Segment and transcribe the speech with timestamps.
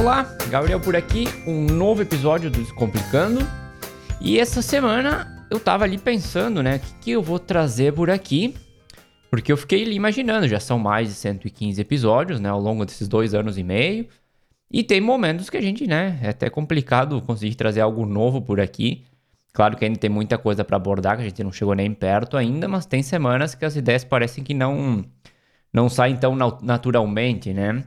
[0.00, 3.40] Olá, Gabriel por aqui, um novo episódio do Descomplicando.
[4.18, 8.08] E essa semana eu tava ali pensando, né, o que, que eu vou trazer por
[8.08, 8.54] aqui.
[9.28, 13.08] Porque eu fiquei ali imaginando, já são mais de 115 episódios, né, ao longo desses
[13.08, 14.08] dois anos e meio.
[14.70, 18.58] E tem momentos que a gente, né, é até complicado conseguir trazer algo novo por
[18.58, 19.04] aqui.
[19.52, 22.38] Claro que ainda tem muita coisa para abordar, que a gente não chegou nem perto
[22.38, 25.04] ainda, mas tem semanas que as ideias parecem que não
[25.70, 27.84] não saem tão naturalmente, né?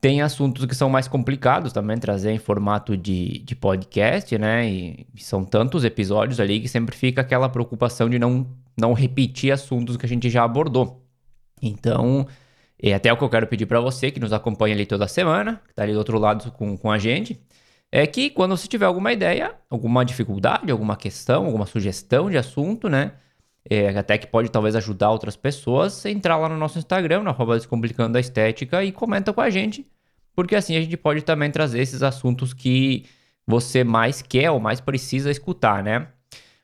[0.00, 4.66] Tem assuntos que são mais complicados também, trazer em formato de, de podcast, né?
[4.68, 8.46] E, são tantos episódios ali que sempre fica aquela preocupação de não,
[8.78, 11.04] não repetir assuntos que a gente já abordou.
[11.60, 12.26] Então,
[12.82, 15.60] é até o que eu quero pedir para você que nos acompanha ali toda semana,
[15.68, 17.38] que tá ali do outro lado com, com a gente,
[17.92, 22.88] é que quando você tiver alguma ideia, alguma dificuldade, alguma questão, alguma sugestão de assunto,
[22.88, 23.12] né?
[23.68, 27.56] É, até que pode talvez ajudar outras pessoas, entrar lá no nosso Instagram, na arroba
[27.56, 29.86] Descomplicando a Estética, e comenta com a gente,
[30.34, 33.04] porque assim a gente pode também trazer esses assuntos que
[33.46, 36.08] você mais quer ou mais precisa escutar, né?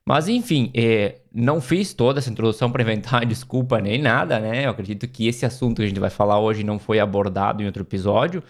[0.08, 4.64] Mas enfim, é, não fiz toda essa introdução para inventar desculpa nem nada, né?
[4.66, 7.66] Eu acredito que esse assunto que a gente vai falar hoje não foi abordado em
[7.66, 8.42] outro episódio.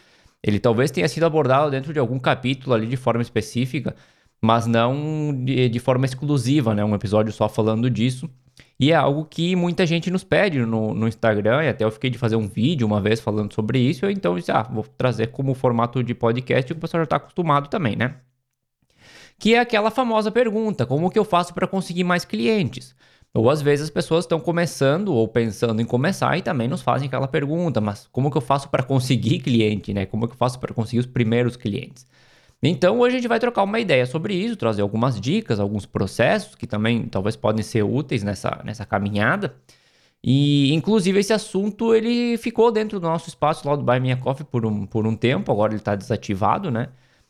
[0.43, 3.97] Ele talvez tenha sido abordado dentro de algum capítulo ali de forma específica,
[4.41, 6.85] mas não de, de forma exclusiva, né?
[6.85, 8.29] Um episódio só falando disso.
[8.79, 12.11] E é algo que muita gente nos pede no, no Instagram, e até eu fiquei
[12.11, 15.29] de fazer um vídeo uma vez falando sobre isso, então eu disse, ah, vou trazer
[15.29, 18.17] como formato de podcast, que o pessoal já está acostumado também, né?
[19.39, 22.95] Que é aquela famosa pergunta, como que eu faço para conseguir mais clientes?
[23.35, 27.07] Ou às vezes as pessoas estão começando ou pensando em começar e também nos fazem
[27.07, 30.07] aquela pergunta, mas como que eu faço para conseguir cliente, né?
[30.07, 32.07] Como que eu faço para conseguir os primeiros clientes?
[32.69, 36.55] Então hoje a gente vai trocar uma ideia sobre isso, trazer algumas dicas, alguns processos
[36.55, 39.55] que também talvez podem ser úteis nessa, nessa caminhada.
[40.23, 44.45] E inclusive esse assunto ele ficou dentro do nosso espaço lá do Buy Me Coffee
[44.47, 46.89] por um, por um tempo, agora ele está desativado, né?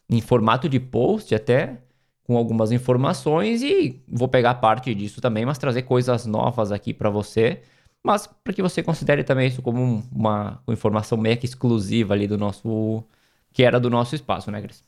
[0.08, 1.78] Em formato de post até,
[2.24, 7.10] com algumas informações e vou pegar parte disso também, mas trazer coisas novas aqui para
[7.10, 7.62] você,
[8.02, 12.26] mas para que você considere também isso como uma, uma informação meio que exclusiva ali
[12.26, 13.04] do nosso
[13.52, 14.84] que era do nosso espaço, né, Cris?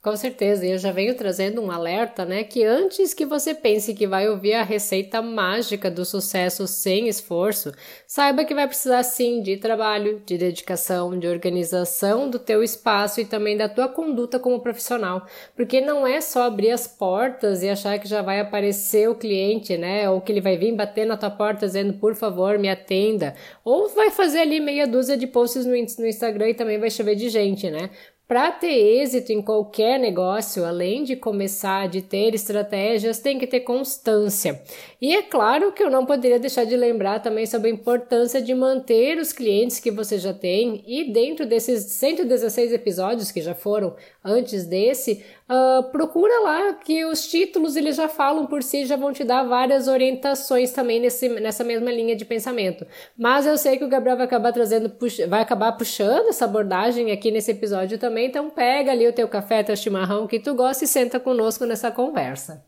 [0.00, 2.44] Com certeza, e eu já venho trazendo um alerta, né?
[2.44, 7.72] Que antes que você pense que vai ouvir a receita mágica do sucesso sem esforço,
[8.06, 13.24] saiba que vai precisar sim de trabalho, de dedicação, de organização do teu espaço e
[13.24, 15.26] também da tua conduta como profissional.
[15.56, 19.76] Porque não é só abrir as portas e achar que já vai aparecer o cliente,
[19.76, 20.08] né?
[20.08, 23.34] Ou que ele vai vir bater na tua porta dizendo, por favor, me atenda.
[23.64, 27.28] Ou vai fazer ali meia dúzia de posts no, Instagram e também vai chover de
[27.28, 27.90] gente, né?
[28.28, 33.60] Para ter êxito em qualquer negócio, além de começar, de ter estratégias, tem que ter
[33.60, 34.60] constância.
[35.00, 38.54] E é claro que eu não poderia deixar de lembrar também sobre a importância de
[38.54, 43.96] manter os clientes que você já tem e dentro desses 116 episódios que já foram
[44.28, 49.12] antes desse, uh, procura lá que os títulos eles já falam por si, já vão
[49.12, 52.86] te dar várias orientações também nesse, nessa mesma linha de pensamento.
[53.16, 54.92] Mas eu sei que o Gabriel vai acabar trazendo,
[55.28, 59.62] vai acabar puxando essa abordagem aqui nesse episódio também, então pega ali o teu café,
[59.62, 62.62] teu chimarrão que tu gosta e senta conosco nessa conversa.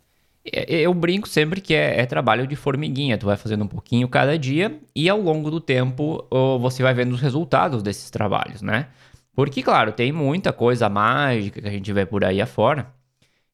[0.45, 3.19] É, eu brinco sempre que é, é, trabalho de formiguinha.
[3.19, 6.27] Tu vai fazendo um pouquinho cada dia e ao longo do tempo
[6.61, 8.89] você vai vendo os resultados desses trabalhos, né?
[9.35, 12.93] Porque, claro, tem muita coisa mágica que a gente vê por aí afora,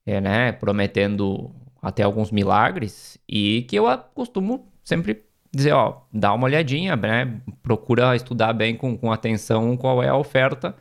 [0.05, 0.53] é, né?
[0.53, 7.41] Prometendo até alguns milagres e que eu costumo sempre dizer, ó, dá uma olhadinha, né?
[7.63, 10.75] Procura estudar bem com, com atenção qual é a oferta,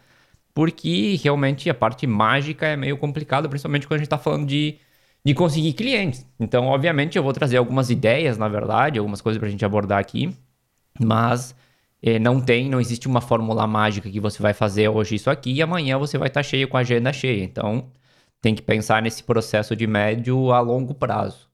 [0.53, 4.78] porque realmente a parte mágica é meio complicada, principalmente quando a gente está falando de,
[5.23, 6.25] de conseguir clientes.
[6.39, 10.00] Então, obviamente, eu vou trazer algumas ideias, na verdade, algumas coisas para a gente abordar
[10.00, 10.35] aqui,
[11.00, 11.55] mas
[12.01, 15.53] é, não tem, não existe uma fórmula mágica que você vai fazer hoje isso aqui
[15.53, 17.43] e amanhã você vai estar tá cheio com a agenda cheia.
[17.43, 17.91] Então,
[18.41, 21.49] tem que pensar nesse processo de médio a longo prazo.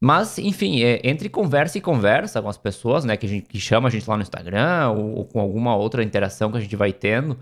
[0.00, 3.60] Mas, enfim, é, entre conversa e conversa com as pessoas, né, que, a gente, que
[3.60, 6.74] chama a gente lá no Instagram ou, ou, com alguma outra interação que a gente
[6.74, 7.38] vai tendo,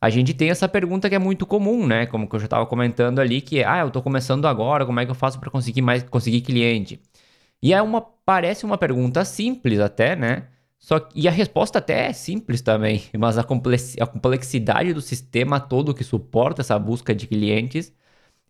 [0.00, 2.66] a gente tem essa pergunta que é muito comum, né, como que eu já estava
[2.66, 5.50] comentando ali, que é, ah, eu estou começando agora, como é que eu faço para
[5.50, 7.00] conseguir mais, conseguir cliente?
[7.62, 10.44] E é uma, parece uma pergunta simples até, né,
[10.84, 16.04] só e a resposta até é simples também, mas a complexidade do sistema todo que
[16.04, 17.90] suporta essa busca de clientes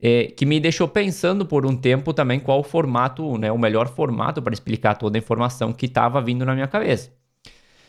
[0.02, 3.88] é, que me deixou pensando por um tempo também qual o formato, né, o melhor
[3.88, 7.12] formato para explicar toda a informação que estava vindo na minha cabeça.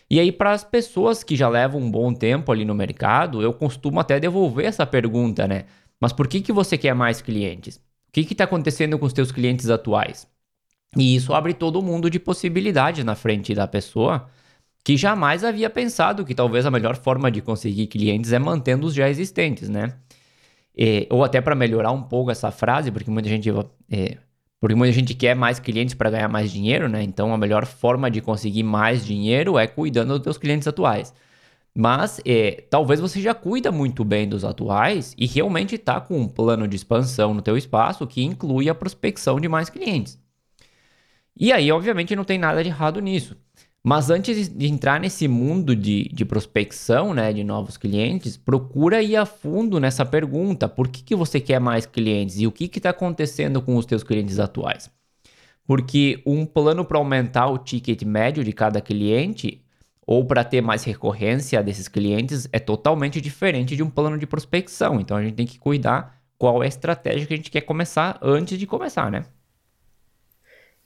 [0.09, 3.51] E aí, para as pessoas que já levam um bom tempo ali no mercado, eu
[3.51, 5.65] costumo até devolver essa pergunta, né?
[6.00, 7.77] Mas por que, que você quer mais clientes?
[7.77, 10.27] O que está acontecendo com os teus clientes atuais?
[10.95, 14.30] E isso abre todo mundo de possibilidades na frente da pessoa
[14.83, 18.94] que jamais havia pensado que talvez a melhor forma de conseguir clientes é mantendo os
[18.94, 19.94] já existentes, né?
[20.77, 23.50] É, ou até para melhorar um pouco essa frase, porque muita gente
[23.89, 24.18] é,
[24.59, 27.03] porque muita gente quer mais clientes para ganhar mais dinheiro, né?
[27.03, 31.13] Então a melhor forma de conseguir mais dinheiro é cuidando dos teus clientes atuais.
[31.74, 36.27] Mas é, talvez você já cuida muito bem dos atuais e realmente está com um
[36.27, 40.18] plano de expansão no teu espaço que inclui a prospecção de mais clientes.
[41.37, 43.35] E aí, obviamente, não tem nada de errado nisso.
[43.83, 49.15] Mas antes de entrar nesse mundo de, de prospecção, né, de novos clientes, procura ir
[49.15, 52.89] a fundo nessa pergunta: por que, que você quer mais clientes e o que está
[52.89, 54.89] acontecendo com os teus clientes atuais?
[55.67, 59.61] Porque um plano para aumentar o ticket médio de cada cliente
[60.05, 64.99] ou para ter mais recorrência desses clientes é totalmente diferente de um plano de prospecção.
[64.99, 68.17] Então a gente tem que cuidar qual é a estratégia que a gente quer começar
[68.21, 69.25] antes de começar, né?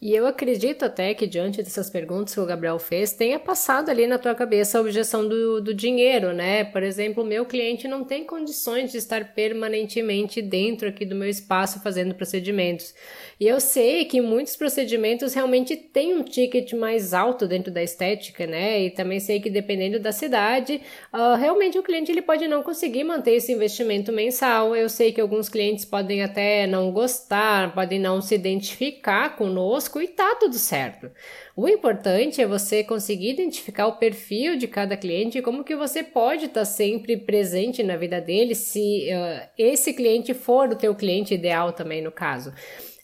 [0.01, 4.07] E eu acredito até que, diante dessas perguntas que o Gabriel fez, tenha passado ali
[4.07, 6.63] na tua cabeça a objeção do, do dinheiro, né?
[6.63, 11.27] Por exemplo, o meu cliente não tem condições de estar permanentemente dentro aqui do meu
[11.27, 12.95] espaço fazendo procedimentos.
[13.37, 18.47] E eu sei que muitos procedimentos realmente têm um ticket mais alto dentro da estética,
[18.47, 18.81] né?
[18.83, 20.81] E também sei que dependendo da cidade,
[21.13, 24.73] uh, realmente o cliente ele pode não conseguir manter esse investimento mensal.
[24.73, 30.01] Eu sei que alguns clientes podem até não gostar, podem não se identificar conosco conosco
[30.01, 31.11] e tá tudo certo.
[31.55, 36.03] O importante é você conseguir identificar o perfil de cada cliente e como que você
[36.03, 40.95] pode estar tá sempre presente na vida dele se uh, esse cliente for o teu
[40.95, 42.53] cliente ideal também no caso.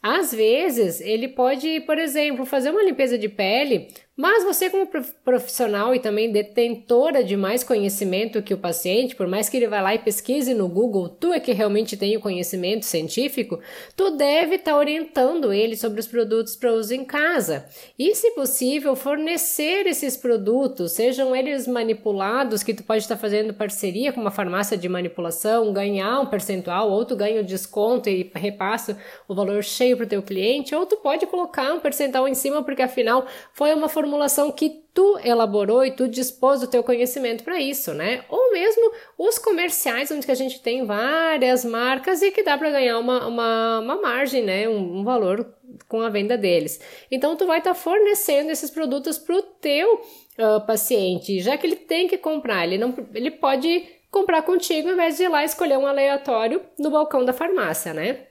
[0.01, 4.87] Às vezes, ele pode, por exemplo, fazer uma limpeza de pele mas você, como
[5.25, 9.81] profissional e também detentora de mais conhecimento que o paciente, por mais que ele vá
[9.81, 13.59] lá e pesquise no Google, tu é que realmente tem o conhecimento científico,
[13.93, 17.65] tu deve estar tá orientando ele sobre os produtos para uso em casa.
[17.99, 23.53] E, se possível, fornecer esses produtos, sejam eles manipulados, que tu pode estar tá fazendo
[23.53, 28.31] parceria com uma farmácia de manipulação, ganhar um percentual, ou tu ganha o desconto e
[28.33, 28.97] repassa
[29.27, 32.63] o valor cheio para o teu cliente, ou tu pode colocar um percentual em cima,
[32.63, 37.59] porque afinal foi uma formulação que tu elaborou e tu dispôs do teu conhecimento para
[37.59, 38.23] isso, né?
[38.29, 42.99] Ou mesmo os comerciais, onde a gente tem várias marcas e que dá para ganhar
[42.99, 44.69] uma, uma, uma, margem, né?
[44.69, 45.53] Um, um, valor
[45.89, 46.79] com a venda deles.
[47.09, 51.65] Então, tu vai estar tá fornecendo esses produtos para o teu uh, paciente, já que
[51.65, 55.43] ele tem que comprar, ele, não, ele pode comprar contigo em vez de ir lá
[55.43, 58.27] escolher um aleatório no balcão da farmácia, né?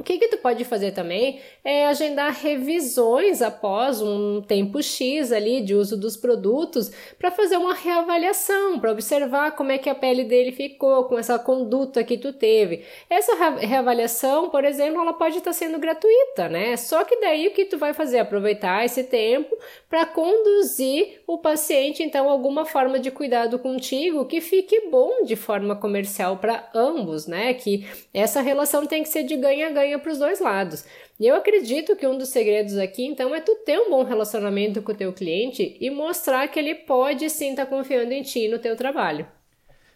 [0.00, 5.60] O que, que tu pode fazer também é agendar revisões após um tempo X ali
[5.60, 10.24] de uso dos produtos para fazer uma reavaliação, para observar como é que a pele
[10.24, 12.82] dele ficou com essa conduta que tu teve.
[13.10, 16.78] Essa reavaliação, por exemplo, ela pode estar tá sendo gratuita, né?
[16.78, 18.20] Só que daí o que tu vai fazer?
[18.20, 19.54] Aproveitar esse tempo
[19.86, 25.76] para conduzir o paciente, então, alguma forma de cuidado contigo que fique bom de forma
[25.76, 27.52] comercial para ambos, né?
[27.52, 30.84] Que essa relação tem que ser de ganha-ganha ganha para os dois lados.
[31.18, 34.80] E eu acredito que um dos segredos aqui, então, é tu ter um bom relacionamento
[34.82, 38.48] com o teu cliente e mostrar que ele pode sim estar tá confiando em ti
[38.48, 39.26] no teu trabalho.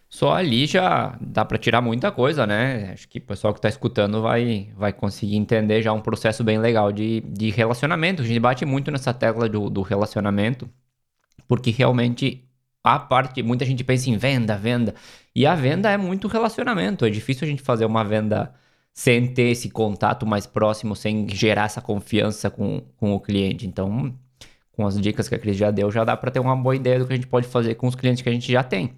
[0.07, 2.91] Só ali já dá para tirar muita coisa, né?
[2.93, 6.59] Acho que o pessoal que está escutando vai, vai conseguir entender já um processo bem
[6.59, 8.21] legal de, de relacionamento.
[8.21, 10.69] A gente bate muito nessa tecla do, do relacionamento,
[11.47, 12.43] porque realmente
[12.83, 14.93] a parte, muita gente pensa em venda, venda,
[15.35, 17.03] e a venda é muito relacionamento.
[17.03, 18.53] É difícil a gente fazer uma venda
[18.95, 23.67] sem ter esse contato mais próximo, sem gerar essa confiança com, com o cliente.
[23.67, 24.15] Então,
[24.71, 26.99] com as dicas que a Cris já deu, já dá para ter uma boa ideia
[26.99, 28.93] do que a gente pode fazer com os clientes que a gente já tem.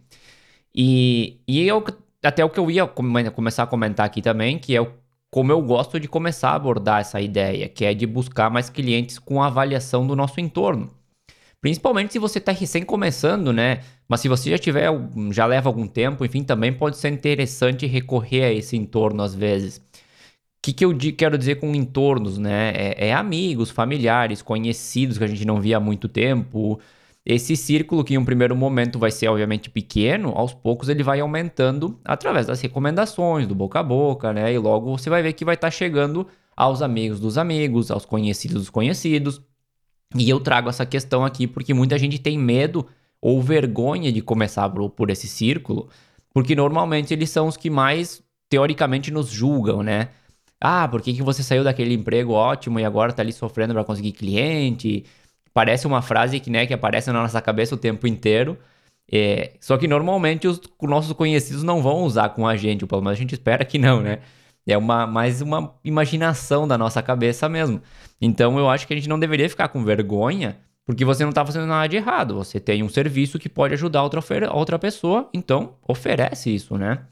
[0.74, 1.84] E, e eu,
[2.24, 4.88] até o que eu ia começar a comentar aqui também, que é
[5.32, 9.18] como eu gosto de começar a abordar essa ideia, que é de buscar mais clientes
[9.18, 10.92] com avaliação do nosso entorno.
[11.60, 13.82] Principalmente se você está recém começando, né?
[14.08, 14.90] Mas se você já tiver,
[15.32, 19.82] já leva algum tempo, enfim, também pode ser interessante recorrer a esse entorno às vezes.
[20.68, 22.72] Que, que eu quero dizer com entornos, né?
[22.76, 26.78] É, é, amigos, familiares, conhecidos que a gente não via há muito tempo.
[27.26, 31.22] Esse círculo que em um primeiro momento vai ser obviamente pequeno, aos poucos ele vai
[31.22, 34.52] aumentando através das recomendações, do boca a boca, né?
[34.52, 38.06] E logo você vai ver que vai estar tá chegando aos amigos dos amigos, aos
[38.06, 39.42] conhecidos dos conhecidos.
[40.18, 42.86] E eu trago essa questão aqui porque muita gente tem medo
[43.22, 45.88] ou vergonha de começar por, por esse círculo,
[46.34, 50.10] porque normalmente eles são os que mais teoricamente nos julgam, né?
[50.60, 53.84] Ah, por que, que você saiu daquele emprego ótimo e agora tá ali sofrendo para
[53.84, 55.06] conseguir cliente?
[55.54, 58.58] Parece uma frase que, né, que aparece na nossa cabeça o tempo inteiro.
[59.12, 63.18] É, só que normalmente os nossos conhecidos não vão usar com a gente, pelo menos
[63.18, 64.20] a gente espera que não, né?
[64.68, 67.82] É uma, mais uma imaginação da nossa cabeça mesmo.
[68.22, 71.46] Então eu acho que a gente não deveria ficar com vergonha Porque você não está
[71.46, 72.36] fazendo nada de errado.
[72.36, 74.22] Você tem um serviço que pode ajudar outra,
[74.54, 77.06] outra pessoa, então oferece isso, né?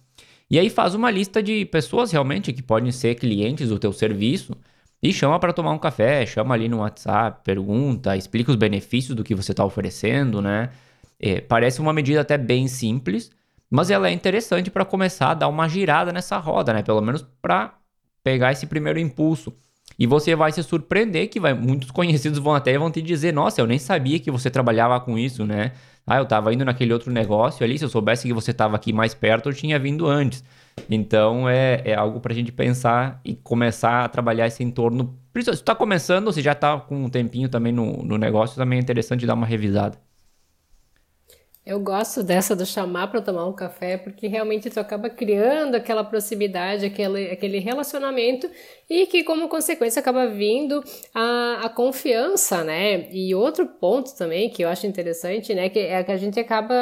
[0.50, 4.56] E aí faz uma lista de pessoas realmente que podem ser clientes do teu serviço
[5.02, 9.24] e chama para tomar um café, chama ali no WhatsApp, pergunta, explica os benefícios do
[9.24, 10.72] que você está oferecendo, né?
[11.20, 13.32] É, parece uma medida até bem simples,
[13.70, 16.84] mas ela é interessante para começar a dar uma girada nessa roda, né?
[16.84, 17.78] Pelo menos para
[18.24, 19.54] pegar esse primeiro impulso.
[19.98, 23.62] E você vai se surpreender que vai, muitos conhecidos vão até vão te dizer, nossa,
[23.62, 25.72] eu nem sabia que você trabalhava com isso, né?
[26.06, 28.92] Ah, eu estava indo naquele outro negócio ali, se eu soubesse que você estava aqui
[28.94, 30.44] mais perto, eu tinha vindo antes.
[30.89, 35.18] Então é, é algo para a gente pensar e começar a trabalhar esse entorno.
[35.34, 38.82] Se está começando, se já está com um tempinho também no, no negócio, também é
[38.82, 39.98] interessante dar uma revisada.
[41.65, 46.03] Eu gosto dessa do chamar para tomar um café, porque realmente tu acaba criando aquela
[46.03, 48.48] proximidade, aquele, aquele relacionamento
[48.88, 53.10] e que, como consequência, acaba vindo a, a confiança, né?
[53.12, 56.75] E outro ponto também que eu acho interessante, né, que é que a gente acaba,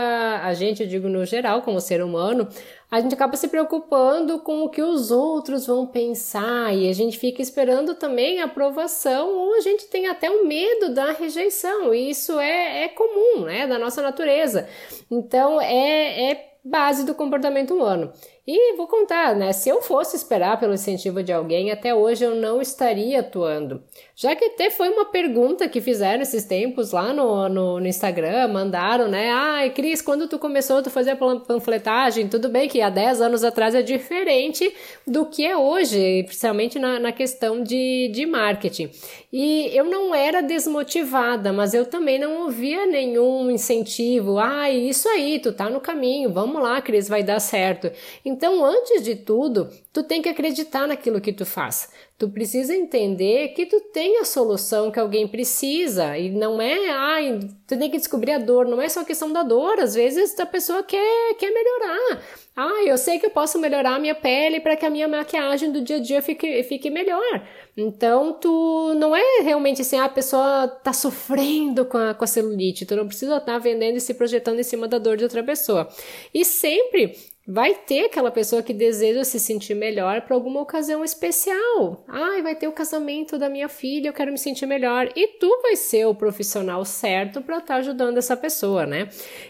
[0.43, 2.45] a gente, eu digo no geral, como ser humano,
[2.93, 7.17] a gente acaba se preocupando com o que os outros vão pensar e a gente
[7.17, 11.91] fica esperando também a aprovação ou a gente tem até o medo da rejeição.
[11.91, 14.69] E isso é, é comum, né, da nossa natureza.
[15.09, 18.13] Então é, é base do comportamento humano.
[18.45, 19.53] E vou contar, né?
[19.53, 23.81] Se eu fosse esperar pelo incentivo de alguém, até hoje eu não estaria atuando.
[24.13, 28.50] Já que até foi uma pergunta que fizeram esses tempos lá no, no, no Instagram,
[28.50, 29.31] mandaram, né?
[29.31, 33.45] Ai, Cris, quando tu começou tu fazer a panfletagem, tudo bem que há 10 anos
[33.45, 34.75] atrás é diferente
[35.07, 38.91] do que é hoje, principalmente na, na questão de, de marketing.
[39.31, 44.38] E eu não era desmotivada, mas eu também não ouvia nenhum incentivo.
[44.38, 47.89] Ai, isso aí, tu tá no caminho, vamos lá, Cris, vai dar certo.
[48.33, 51.91] Então, antes de tudo, tu tem que acreditar naquilo que tu faz.
[52.17, 57.39] Tu precisa entender que tu tem a solução que alguém precisa e não é, ai,
[57.67, 60.47] tu tem que descobrir a dor, não é só questão da dor, às vezes a
[60.47, 62.23] pessoa quer, quer melhorar.
[62.55, 65.71] Ah, eu sei que eu posso melhorar a minha pele para que a minha maquiagem
[65.71, 67.47] do dia a dia fique, fique melhor.
[67.77, 72.27] Então, tu não é realmente assim, ah, a pessoa tá sofrendo com a, com a
[72.27, 75.23] celulite, tu não precisa estar tá vendendo e se projetando em cima da dor de
[75.23, 75.87] outra pessoa.
[76.33, 82.05] E sempre Vai ter aquela pessoa que deseja se sentir melhor para alguma ocasião especial.
[82.07, 85.09] Ai, vai ter o casamento da minha filha, eu quero me sentir melhor.
[85.13, 89.09] E tu vai ser o profissional certo para estar tá ajudando essa pessoa, né?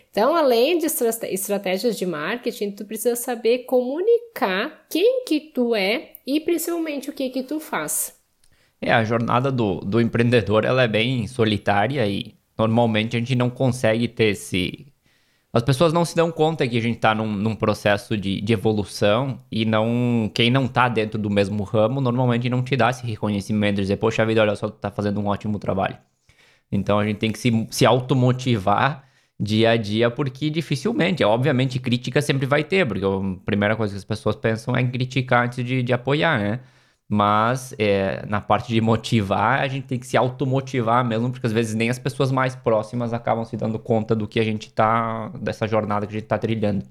[0.10, 6.40] Então, além de estratégias de marketing, tu precisa saber comunicar quem que tu é e
[6.40, 8.20] principalmente o que que tu faz.
[8.82, 13.52] É, a jornada do, do empreendedor ela é bem solitária e normalmente a gente não
[13.52, 14.93] consegue ter esse
[15.54, 18.54] as pessoas não se dão conta que a gente está num, num, processo de, de,
[18.54, 23.06] evolução e não quem não está dentro do mesmo ramo normalmente não te dá esse
[23.06, 25.96] reconhecimento, dizer, poxa vida, olha só, tu tá fazendo um ótimo trabalho.
[26.72, 29.08] Então a gente tem que se, se automotivar
[29.40, 33.98] dia a dia, porque dificilmente, obviamente, crítica sempre vai ter, porque a primeira coisa que
[33.98, 36.60] as pessoas pensam é em criticar antes de, de apoiar, né?
[37.16, 41.54] Mas é, na parte de motivar, a gente tem que se automotivar mesmo, porque às
[41.54, 45.30] vezes nem as pessoas mais próximas acabam se dando conta do que a gente tá,
[45.40, 46.84] dessa jornada que a gente tá trilhando.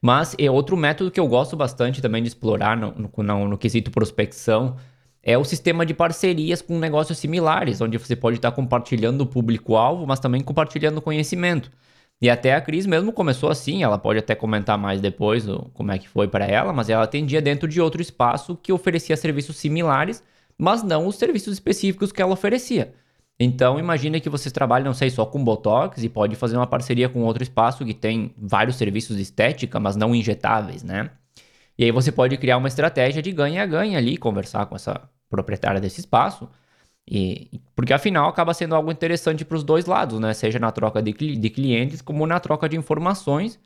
[0.00, 3.58] Mas é outro método que eu gosto bastante também de explorar no, no, no, no
[3.58, 4.76] quesito prospecção
[5.20, 10.06] é o sistema de parcerias com negócios similares, onde você pode estar compartilhando o público-alvo,
[10.06, 11.72] mas também compartilhando conhecimento.
[12.22, 15.98] E até a Cris mesmo começou assim, ela pode até comentar mais depois como é
[15.98, 20.22] que foi para ela, mas ela atendia dentro de outro espaço que oferecia serviços similares,
[20.56, 22.94] mas não os serviços específicos que ela oferecia.
[23.40, 27.08] Então imagina que vocês trabalham, não sei, só com Botox e pode fazer uma parceria
[27.08, 31.10] com outro espaço que tem vários serviços de estética, mas não injetáveis, né?
[31.76, 35.98] E aí você pode criar uma estratégia de ganha-ganha ali, conversar com essa proprietária desse
[35.98, 36.48] espaço,
[37.08, 40.32] e, porque afinal acaba sendo algo interessante para os dois lados, né?
[40.34, 43.58] Seja na troca de, de clientes como na troca de informações,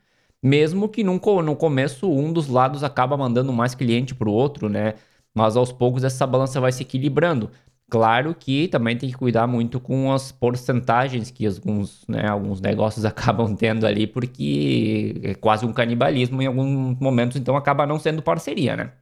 [0.43, 4.95] mesmo que no, começo um dos lados acaba mandando mais cliente para o outro, né?
[5.35, 7.51] Mas aos poucos essa balança vai se equilibrando.
[7.89, 13.05] Claro que também tem que cuidar muito com as porcentagens que alguns, né, alguns negócios
[13.07, 18.23] acabam tendo ali, porque é quase um canibalismo em alguns momentos, então acaba não sendo
[18.23, 18.93] parceria, né?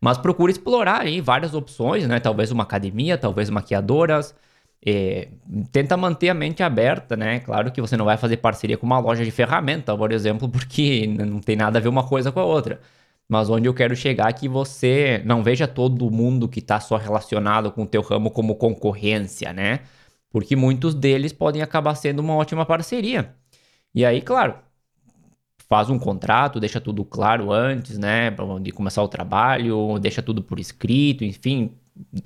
[0.00, 2.20] Mas procura explorar aí várias opções, né?
[2.20, 4.34] Talvez uma academia, talvez maquiadoras.
[4.84, 5.28] É,
[5.72, 7.40] tenta manter a mente aberta, né?
[7.40, 11.06] Claro que você não vai fazer parceria com uma loja de ferramenta, por exemplo, porque
[11.06, 12.80] não tem nada a ver uma coisa com a outra.
[13.28, 16.96] Mas onde eu quero chegar é que você não veja todo mundo que está só
[16.96, 19.80] relacionado com o teu ramo como concorrência, né?
[20.30, 23.34] Porque muitos deles podem acabar sendo uma ótima parceria.
[23.94, 24.54] E aí, claro,
[25.68, 28.30] faz um contrato, deixa tudo claro antes, né,
[28.62, 31.72] de começar o trabalho, deixa tudo por escrito, enfim,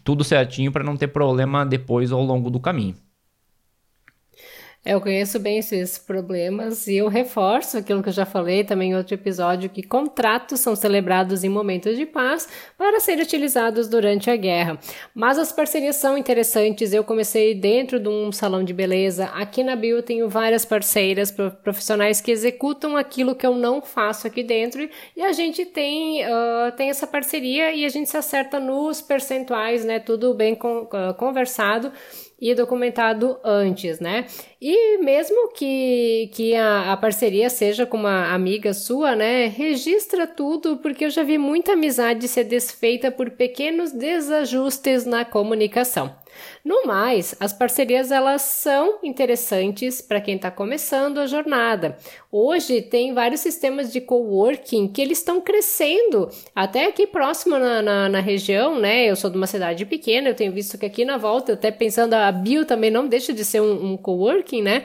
[0.05, 2.95] tudo certinho para não ter problema depois ao longo do caminho.
[4.85, 8.97] Eu conheço bem esses problemas e eu reforço aquilo que eu já falei também em
[8.97, 14.35] outro episódio, que contratos são celebrados em momentos de paz para serem utilizados durante a
[14.35, 14.77] guerra.
[15.15, 16.93] Mas as parcerias são interessantes.
[16.93, 19.27] Eu comecei dentro de um salão de beleza.
[19.27, 24.43] Aqui na Bio tenho várias parceiras profissionais que executam aquilo que eu não faço aqui
[24.43, 29.01] dentro e a gente tem, uh, tem essa parceria e a gente se acerta nos
[29.01, 30.01] percentuais, né?
[30.01, 31.93] Tudo bem uh, conversado
[32.43, 34.27] e documentado antes, né?
[34.61, 39.47] E mesmo que, que a, a, parceria seja com uma amiga sua, né?
[39.47, 46.13] Registra tudo, porque eu já vi muita amizade ser desfeita por pequenos desajustes na comunicação.
[46.65, 51.97] No mais, as parcerias elas são interessantes para quem está começando a jornada.
[52.31, 58.09] Hoje tem vários sistemas de coworking que eles estão crescendo, até aqui próximo na, na,
[58.09, 59.05] na, região, né?
[59.05, 62.15] Eu sou de uma cidade pequena, eu tenho visto que aqui na volta, até pensando,
[62.15, 64.85] a Bio também não deixa de ser um, um coworking, né?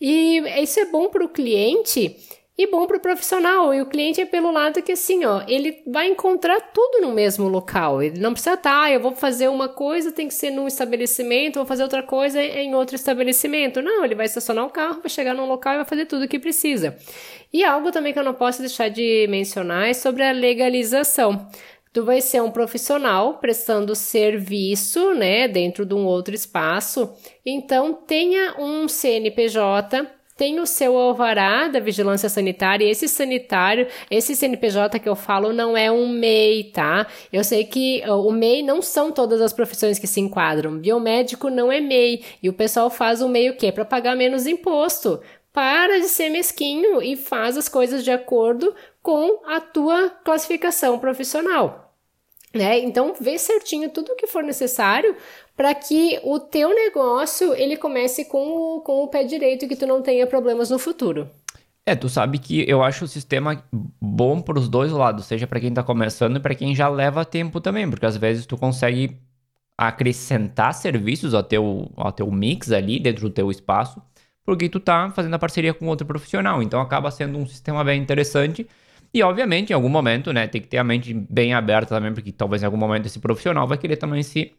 [0.00, 2.16] E isso é bom para o cliente
[2.58, 3.72] e bom para o profissional.
[3.72, 7.46] E o cliente é pelo lado que assim, ó, ele vai encontrar tudo no mesmo
[7.46, 8.02] local.
[8.02, 11.60] Ele não precisa estar, tá, eu vou fazer uma coisa, tem que ser num estabelecimento,
[11.60, 13.80] vou fazer outra coisa em outro estabelecimento.
[13.80, 16.28] Não, ele vai estacionar o carro, vai chegar num local e vai fazer tudo o
[16.28, 16.96] que precisa.
[17.52, 21.48] E algo também que eu não posso deixar de mencionar é sobre a legalização.
[21.92, 27.14] Tu vai ser um profissional prestando serviço, né, dentro de um outro espaço.
[27.46, 34.36] Então, tenha um CNPJ tem o seu alvará da vigilância sanitária, e esse sanitário, esse
[34.36, 37.08] CNPJ que eu falo não é um MEI, tá?
[37.32, 40.78] Eu sei que o MEI não são todas as profissões que se enquadram.
[40.78, 43.72] Biomédico não é MEI, e o pessoal faz o MEI o quê?
[43.72, 45.20] Para pagar menos imposto.
[45.52, 51.87] Para de ser mesquinho e faz as coisas de acordo com a tua classificação profissional.
[52.54, 52.78] Né?
[52.78, 55.14] Então, vê certinho tudo o que for necessário
[55.56, 59.76] para que o teu negócio ele comece com o, com o pé direito e que
[59.76, 61.28] tu não tenha problemas no futuro.
[61.84, 63.64] É, tu sabe que eu acho o sistema
[64.00, 67.24] bom para os dois lados, seja para quem está começando e para quem já leva
[67.24, 69.16] tempo também, porque às vezes tu consegue
[69.76, 74.02] acrescentar serviços ao teu, ao teu mix ali dentro do teu espaço,
[74.44, 78.02] porque tu tá fazendo a parceria com outro profissional, então acaba sendo um sistema bem
[78.02, 78.66] interessante
[79.12, 82.32] e, obviamente, em algum momento, né, tem que ter a mente bem aberta também, porque
[82.32, 84.52] talvez em algum momento esse profissional vai querer também se,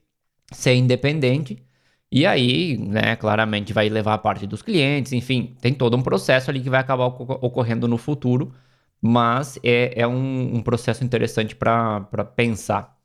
[0.51, 1.63] ser independente.
[2.11, 6.49] E aí, né, claramente vai levar a parte dos clientes, enfim, tem todo um processo
[6.49, 8.53] ali que vai acabar ocorrendo no futuro,
[9.01, 12.01] mas é, é um, um processo interessante para
[12.35, 12.97] pensar.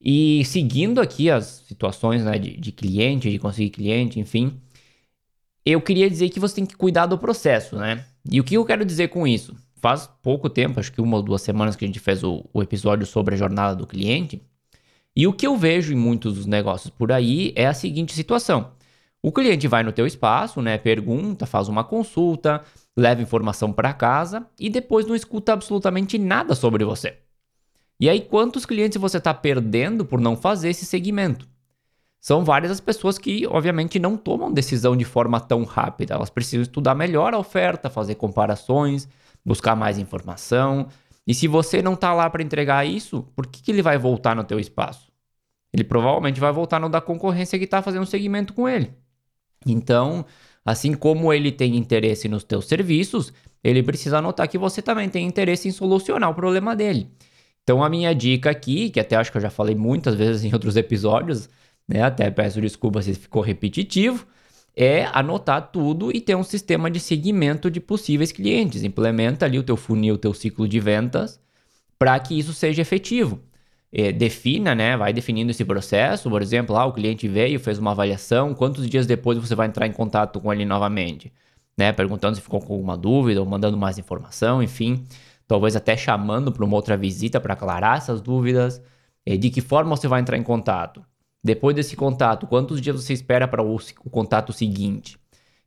[0.00, 4.60] E seguindo aqui as situações né, de, de cliente, de conseguir cliente, enfim,
[5.64, 8.04] eu queria dizer que você tem que cuidar do processo, né?
[8.30, 9.56] E o que eu quero dizer com isso?
[9.82, 12.62] Faz pouco tempo, acho que uma ou duas semanas que a gente fez o, o
[12.62, 14.40] episódio sobre a jornada do cliente.
[15.14, 18.70] E o que eu vejo em muitos dos negócios por aí é a seguinte situação.
[19.20, 22.62] O cliente vai no teu espaço, né, pergunta, faz uma consulta,
[22.96, 27.18] leva informação para casa e depois não escuta absolutamente nada sobre você.
[27.98, 31.46] E aí quantos clientes você está perdendo por não fazer esse segmento?
[32.20, 36.14] São várias as pessoas que, obviamente, não tomam decisão de forma tão rápida.
[36.14, 39.08] Elas precisam estudar melhor a oferta, fazer comparações,
[39.44, 40.88] buscar mais informação.
[41.26, 44.34] E se você não está lá para entregar isso, por que, que ele vai voltar
[44.34, 45.12] no teu espaço?
[45.72, 48.92] Ele provavelmente vai voltar no da concorrência que está fazendo um segmento com ele.
[49.66, 50.24] Então,
[50.64, 55.26] assim como ele tem interesse nos teus serviços, ele precisa anotar que você também tem
[55.26, 57.10] interesse em solucionar o problema dele.
[57.62, 60.52] Então, a minha dica aqui, que até acho que eu já falei muitas vezes em
[60.52, 61.48] outros episódios,
[61.88, 62.02] né?
[62.02, 64.26] Até peço desculpa se ficou repetitivo,
[64.76, 68.82] é anotar tudo e ter um sistema de seguimento de possíveis clientes.
[68.82, 71.40] Implementa ali o teu funil, o teu ciclo de ventas
[71.98, 73.40] para que isso seja efetivo.
[73.92, 74.96] É, defina, né?
[74.96, 76.28] Vai definindo esse processo.
[76.30, 78.54] Por exemplo, ah, o cliente veio, fez uma avaliação.
[78.54, 81.32] Quantos dias depois você vai entrar em contato com ele novamente?
[81.76, 81.92] Né?
[81.92, 85.04] Perguntando se ficou com alguma dúvida ou mandando mais informação, enfim.
[85.46, 88.82] Talvez até chamando para uma outra visita para aclarar essas dúvidas.
[89.24, 91.04] É, de que forma você vai entrar em contato?
[91.42, 95.18] Depois desse contato, quantos dias você espera para o, o contato seguinte?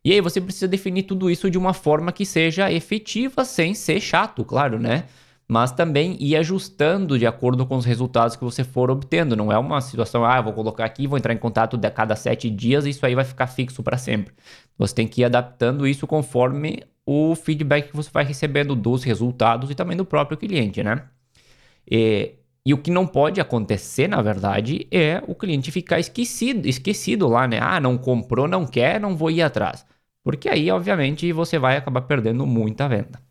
[0.06, 4.00] E aí você precisa definir tudo isso de uma forma que seja efetiva, sem ser
[4.00, 5.04] chato, claro, né?
[5.48, 9.36] Mas também ir ajustando de acordo com os resultados que você for obtendo.
[9.36, 12.48] Não é uma situação, ah, vou colocar aqui, vou entrar em contato a cada sete
[12.48, 14.32] dias e isso aí vai ficar fixo para sempre.
[14.78, 19.70] Você tem que ir adaptando isso conforme o feedback que você vai recebendo dos resultados
[19.70, 21.02] e também do próprio cliente, né?
[21.90, 22.34] E
[22.66, 27.46] e o que não pode acontecer, na verdade, é o cliente ficar esquecido, esquecido lá,
[27.46, 27.60] né?
[27.62, 29.86] Ah, não comprou, não quer, não vou ir atrás.
[30.24, 33.22] Porque aí, obviamente, você vai acabar perdendo muita venda.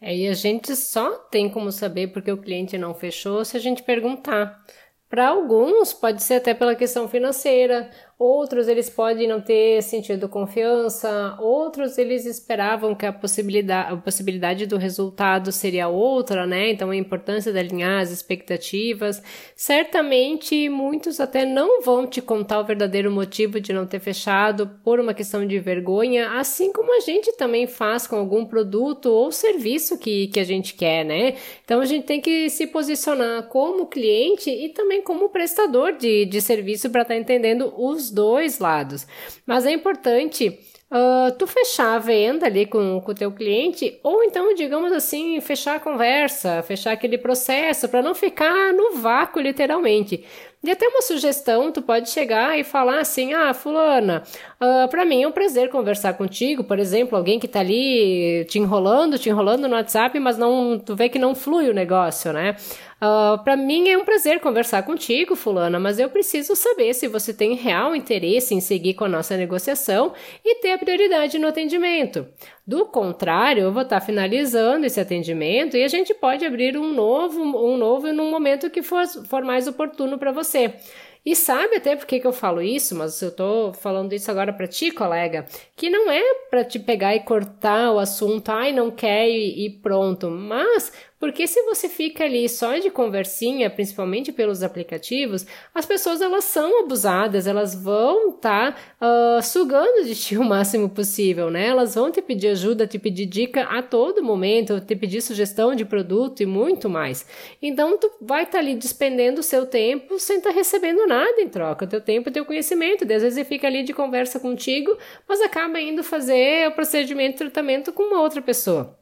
[0.00, 3.60] É, e a gente só tem como saber porque o cliente não fechou se a
[3.60, 4.60] gente perguntar.
[5.08, 7.88] Para alguns, pode ser até pela questão financeira,
[8.22, 14.64] outros eles podem não ter sentido confiança, outros eles esperavam que a possibilidade, a possibilidade
[14.64, 16.70] do resultado seria outra, né?
[16.70, 19.20] Então a importância de alinhar as expectativas.
[19.56, 25.00] Certamente muitos até não vão te contar o verdadeiro motivo de não ter fechado por
[25.00, 29.98] uma questão de vergonha, assim como a gente também faz com algum produto ou serviço
[29.98, 31.34] que, que a gente quer, né?
[31.64, 36.40] Então a gente tem que se posicionar como cliente e também como prestador de, de
[36.40, 39.06] serviço para estar tá entendendo os dois lados.
[39.46, 40.58] Mas é importante
[40.92, 45.76] Uh, tu fechar a venda ali com o teu cliente, ou então, digamos assim, fechar
[45.76, 50.22] a conversa, fechar aquele processo, para não ficar no vácuo, literalmente.
[50.64, 54.22] E até uma sugestão, tu pode chegar e falar assim, ah, fulana,
[54.60, 58.60] uh, para mim é um prazer conversar contigo, por exemplo, alguém que tá ali te
[58.60, 62.54] enrolando, te enrolando no WhatsApp, mas não, tu vê que não flui o negócio, né?
[63.02, 67.08] Uh, ah, para mim é um prazer conversar contigo, Fulana, mas eu preciso saber se
[67.08, 70.12] você tem real interesse em seguir com a nossa negociação
[70.44, 72.24] e ter a prioridade no atendimento.
[72.64, 77.42] Do contrário, eu vou estar finalizando esse atendimento e a gente pode abrir um novo,
[77.42, 80.76] um novo num momento que for, for mais oportuno para você.
[81.24, 84.52] E sabe até por que, que eu falo isso, mas eu tô falando isso agora
[84.52, 85.46] para ti, colega,
[85.76, 86.20] que não é
[86.50, 91.46] para te pegar e cortar o assunto, ai, não quer e, e pronto, mas porque
[91.46, 97.46] se você fica ali só de conversinha, principalmente pelos aplicativos, as pessoas elas são abusadas,
[97.46, 101.68] elas vão estar tá, uh, sugando de ti o máximo possível, né?
[101.68, 105.84] Elas vão te pedir ajuda, te pedir dica a todo momento, te pedir sugestão de
[105.84, 107.24] produto e muito mais.
[107.62, 111.40] Então tu vai estar tá ali despendendo o seu tempo sem estar tá recebendo nada
[111.40, 113.04] em troca, teu tempo teu conhecimento.
[113.04, 117.38] às vezes ele fica ali de conversa contigo, mas acaba indo fazer o procedimento de
[117.38, 119.00] tratamento com uma outra pessoa.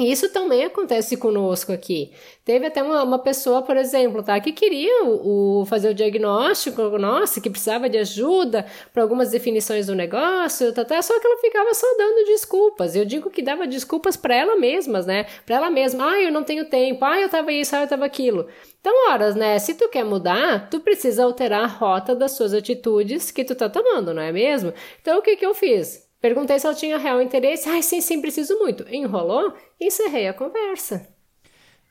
[0.00, 2.10] E isso também acontece conosco aqui.
[2.42, 6.80] Teve até uma, uma pessoa, por exemplo, tá, que queria o, o, fazer o diagnóstico,
[6.98, 11.36] nossa, que precisava de ajuda para algumas definições do negócio, tá, tá, só que ela
[11.36, 12.96] ficava só dando desculpas.
[12.96, 15.26] Eu digo que dava desculpas para ela mesma, né?
[15.44, 18.06] Para ela mesma, ah, eu não tenho tempo, ah, eu tava isso, ah, eu tava
[18.06, 18.48] aquilo.
[18.80, 19.58] Então, horas, né?
[19.58, 23.68] Se tu quer mudar, tu precisa alterar a rota das suas atitudes que tu tá
[23.68, 24.72] tomando, não é mesmo?
[25.02, 26.09] Então, o que que eu fiz?
[26.20, 27.68] Perguntei se ela tinha real interesse.
[27.68, 28.86] Ai, sim, sim, preciso muito.
[28.88, 31.08] Enrolou e encerrei a conversa.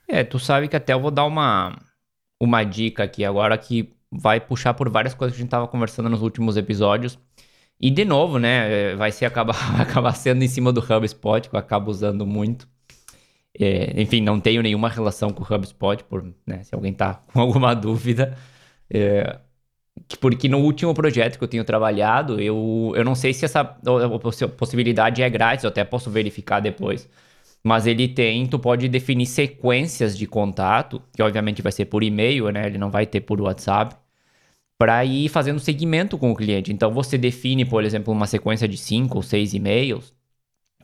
[0.08, 1.76] É, tu sabe que até eu vou dar uma,
[2.40, 6.10] uma dica aqui agora que vai puxar por várias coisas que a gente tava conversando
[6.10, 7.18] nos últimos episódios.
[7.80, 11.56] E de novo, né, é, vai ser acabar, acabar sendo em cima do HubSpot, que
[11.56, 12.68] eu acabo usando muito.
[13.60, 17.40] É, enfim, não tenho nenhuma relação com o HubSpot, por, né, se alguém tá com
[17.40, 18.38] alguma dúvida.
[18.90, 19.40] É,
[20.20, 23.64] porque no último projeto que eu tenho trabalhado, eu, eu não sei se essa
[24.58, 27.10] possibilidade é grátis, eu até posso verificar depois.
[27.64, 32.50] Mas ele tem, tu pode definir sequências de contato, que obviamente vai ser por e-mail,
[32.52, 32.68] né?
[32.68, 33.96] Ele não vai ter por WhatsApp,
[34.78, 36.72] para ir fazendo segmento com o cliente.
[36.72, 40.14] Então você define, por exemplo, uma sequência de cinco ou seis e-mails,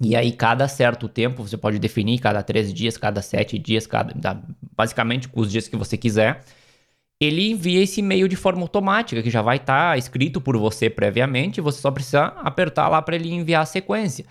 [0.02, 4.14] e aí cada certo tempo você pode definir, cada três dias, cada sete dias, cada,
[4.76, 6.44] basicamente os dias que você quiser
[7.20, 10.90] ele envia esse e-mail de forma automática, que já vai estar tá escrito por você
[10.90, 14.26] previamente, você só precisa apertar lá para ele enviar a sequência.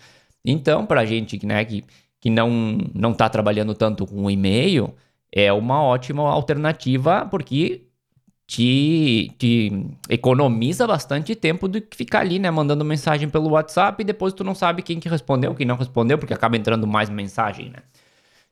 [0.45, 1.85] Então, para a gente né, que,
[2.21, 4.95] que não está trabalhando tanto com e-mail,
[5.33, 7.87] é uma ótima alternativa, porque
[8.47, 9.73] te, te
[10.09, 14.45] economiza bastante tempo do que ficar ali, né, mandando mensagem pelo WhatsApp e depois tu
[14.45, 17.79] não sabe quem que respondeu, quem não respondeu, porque acaba entrando mais mensagem, né?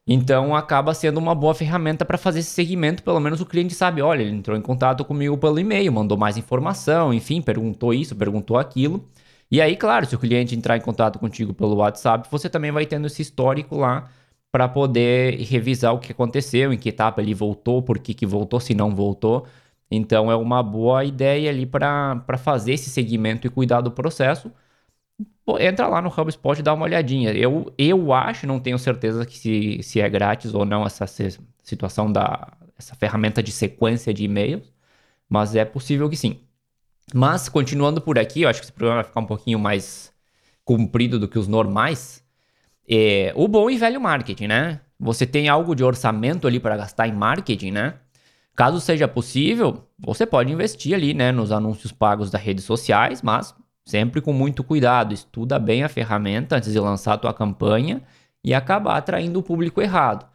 [0.07, 4.03] Então acaba sendo uma boa ferramenta para fazer esse segmento, pelo menos o cliente sabe,
[4.03, 8.59] olha, ele entrou em contato comigo pelo e-mail, mandou mais informação, enfim, perguntou isso, perguntou
[8.59, 9.09] aquilo.
[9.51, 12.87] E aí, claro, se o cliente entrar em contato contigo pelo WhatsApp, você também vai
[12.87, 14.11] tendo esse histórico lá
[14.51, 18.61] para poder revisar o que aconteceu, em que etapa ele voltou, por que, que voltou,
[18.61, 19.47] se não voltou.
[19.91, 24.51] Então é uma boa ideia ali para fazer esse segmento e cuidar do processo
[25.61, 27.33] entra lá no HubSpot e dá uma olhadinha.
[27.33, 31.07] Eu, eu acho, não tenho certeza que se, se é grátis ou não essa
[31.62, 34.72] situação da essa ferramenta de sequência de e-mails,
[35.29, 36.40] mas é possível que sim.
[37.14, 40.12] Mas continuando por aqui, eu acho que esse programa vai ficar um pouquinho mais
[40.64, 42.25] comprido do que os normais.
[42.88, 44.81] É, o bom e velho marketing, né?
[44.98, 47.94] Você tem algo de orçamento ali para gastar em marketing, né?
[48.55, 53.55] Caso seja possível, você pode investir ali, né, nos anúncios pagos das redes sociais, mas
[53.85, 58.03] Sempre com muito cuidado, estuda bem a ferramenta antes de lançar a tua campanha
[58.45, 60.27] e acabar atraindo o público errado.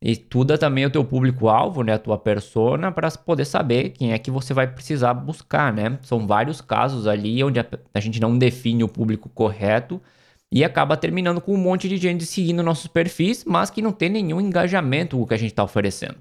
[0.00, 4.32] Estuda também o teu público-alvo, né, a tua persona, para poder saber quem é que
[4.32, 5.96] você vai precisar buscar, né?
[6.02, 10.02] São vários casos ali onde a, a gente não define o público correto
[10.50, 14.10] e acaba terminando com um monte de gente seguindo nossos perfis, mas que não tem
[14.10, 16.16] nenhum engajamento com o que a gente está oferecendo.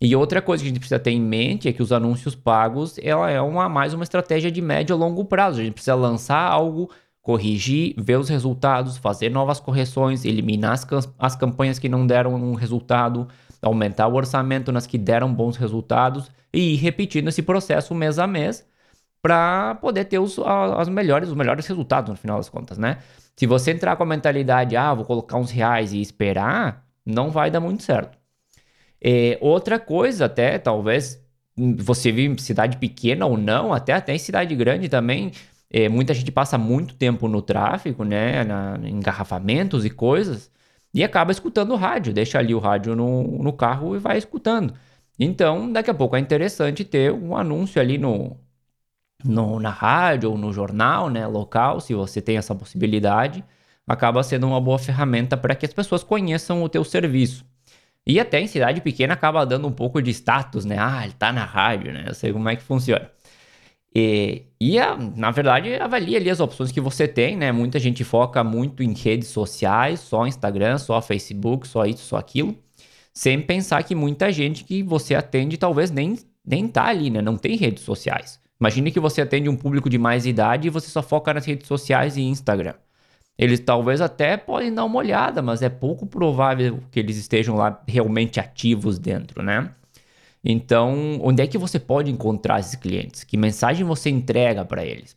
[0.00, 2.98] E outra coisa que a gente precisa ter em mente é que os anúncios pagos
[3.02, 5.60] ela é uma, mais uma estratégia de médio a longo prazo.
[5.60, 6.90] A gente precisa lançar algo,
[7.22, 10.86] corrigir, ver os resultados, fazer novas correções, eliminar as,
[11.18, 13.26] as campanhas que não deram um resultado,
[13.62, 18.26] aumentar o orçamento nas que deram bons resultados e ir repetindo esse processo mês a
[18.26, 18.66] mês
[19.22, 22.98] para poder ter os, as melhores, os melhores resultados no final das contas, né?
[23.34, 27.50] Se você entrar com a mentalidade, ah, vou colocar uns reais e esperar, não vai
[27.50, 28.15] dar muito certo.
[29.00, 31.22] É, outra coisa, até talvez
[31.56, 35.32] você vive em cidade pequena ou não, até, até em cidade grande também,
[35.70, 40.50] é, muita gente passa muito tempo no tráfego, né, na, engarrafamentos e coisas,
[40.94, 44.74] e acaba escutando o rádio, deixa ali o rádio no, no carro e vai escutando.
[45.18, 48.36] Então, daqui a pouco é interessante ter um anúncio ali no,
[49.24, 53.44] no, na rádio ou no jornal né, local, se você tem essa possibilidade,
[53.86, 57.44] acaba sendo uma boa ferramenta para que as pessoas conheçam o teu serviço.
[58.06, 60.76] E até em cidade pequena acaba dando um pouco de status, né?
[60.78, 62.04] Ah, ele tá na rádio, né?
[62.06, 63.10] Eu sei como é que funciona.
[63.94, 67.50] E, e a, na verdade, avalie ali as opções que você tem, né?
[67.50, 72.56] Muita gente foca muito em redes sociais, só Instagram, só Facebook, só isso, só aquilo.
[73.12, 77.22] Sem pensar que muita gente que você atende talvez nem, nem tá ali, né?
[77.22, 78.38] Não tem redes sociais.
[78.60, 81.66] Imagine que você atende um público de mais idade e você só foca nas redes
[81.66, 82.74] sociais e Instagram.
[83.38, 87.82] Eles talvez até podem dar uma olhada, mas é pouco provável que eles estejam lá
[87.86, 89.70] realmente ativos dentro, né?
[90.44, 93.24] Então, onde é que você pode encontrar esses clientes?
[93.24, 95.16] Que mensagem você entrega para eles?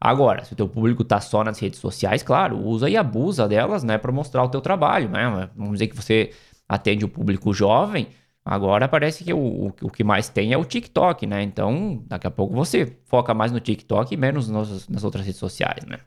[0.00, 3.84] Agora, se o teu público está só nas redes sociais, claro, usa e abusa delas,
[3.84, 5.48] né, para mostrar o teu trabalho, né?
[5.54, 6.32] Vamos dizer que você
[6.68, 8.08] atende o público jovem,
[8.44, 11.42] agora parece que o, o, que mais tem é o TikTok, né?
[11.42, 15.38] Então, daqui a pouco você foca mais no TikTok e menos nas, nas outras redes
[15.38, 16.00] sociais, né?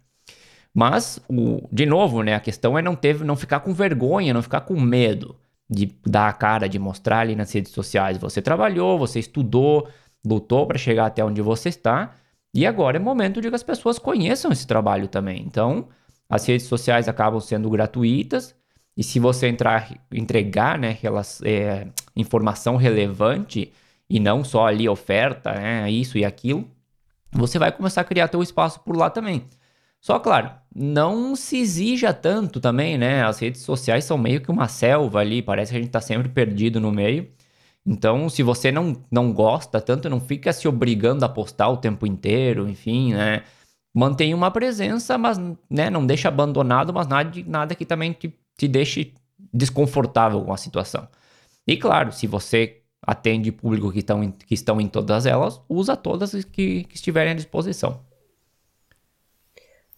[0.75, 4.41] Mas, o, de novo, né, a questão é não, ter, não ficar com vergonha, não
[4.41, 5.37] ficar com medo
[5.69, 8.17] de dar a cara, de mostrar ali nas redes sociais.
[8.17, 9.87] Você trabalhou, você estudou,
[10.25, 12.13] lutou para chegar até onde você está,
[12.53, 15.41] e agora é momento de que as pessoas conheçam esse trabalho também.
[15.47, 15.87] Então,
[16.29, 18.53] as redes sociais acabam sendo gratuitas,
[18.97, 20.97] e se você entrar, entregar né,
[21.43, 23.71] é, informação relevante
[24.09, 26.69] e não só ali oferta, né, isso e aquilo,
[27.31, 29.45] você vai começar a criar teu espaço por lá também.
[30.05, 33.23] Só, claro, não se exija tanto também, né?
[33.23, 36.29] As redes sociais são meio que uma selva ali, parece que a gente tá sempre
[36.29, 37.27] perdido no meio.
[37.83, 42.05] Então, se você não, não gosta tanto, não fica se obrigando a postar o tempo
[42.05, 43.41] inteiro, enfim, né?
[43.95, 48.67] Mantenha uma presença, mas né, não deixa abandonado, mas nada, nada que também te, te
[48.67, 49.11] deixe
[49.51, 51.07] desconfortável com a situação.
[51.65, 56.31] E claro, se você atende público que estão, que estão em todas elas, usa todas
[56.45, 58.01] que, que estiverem à disposição.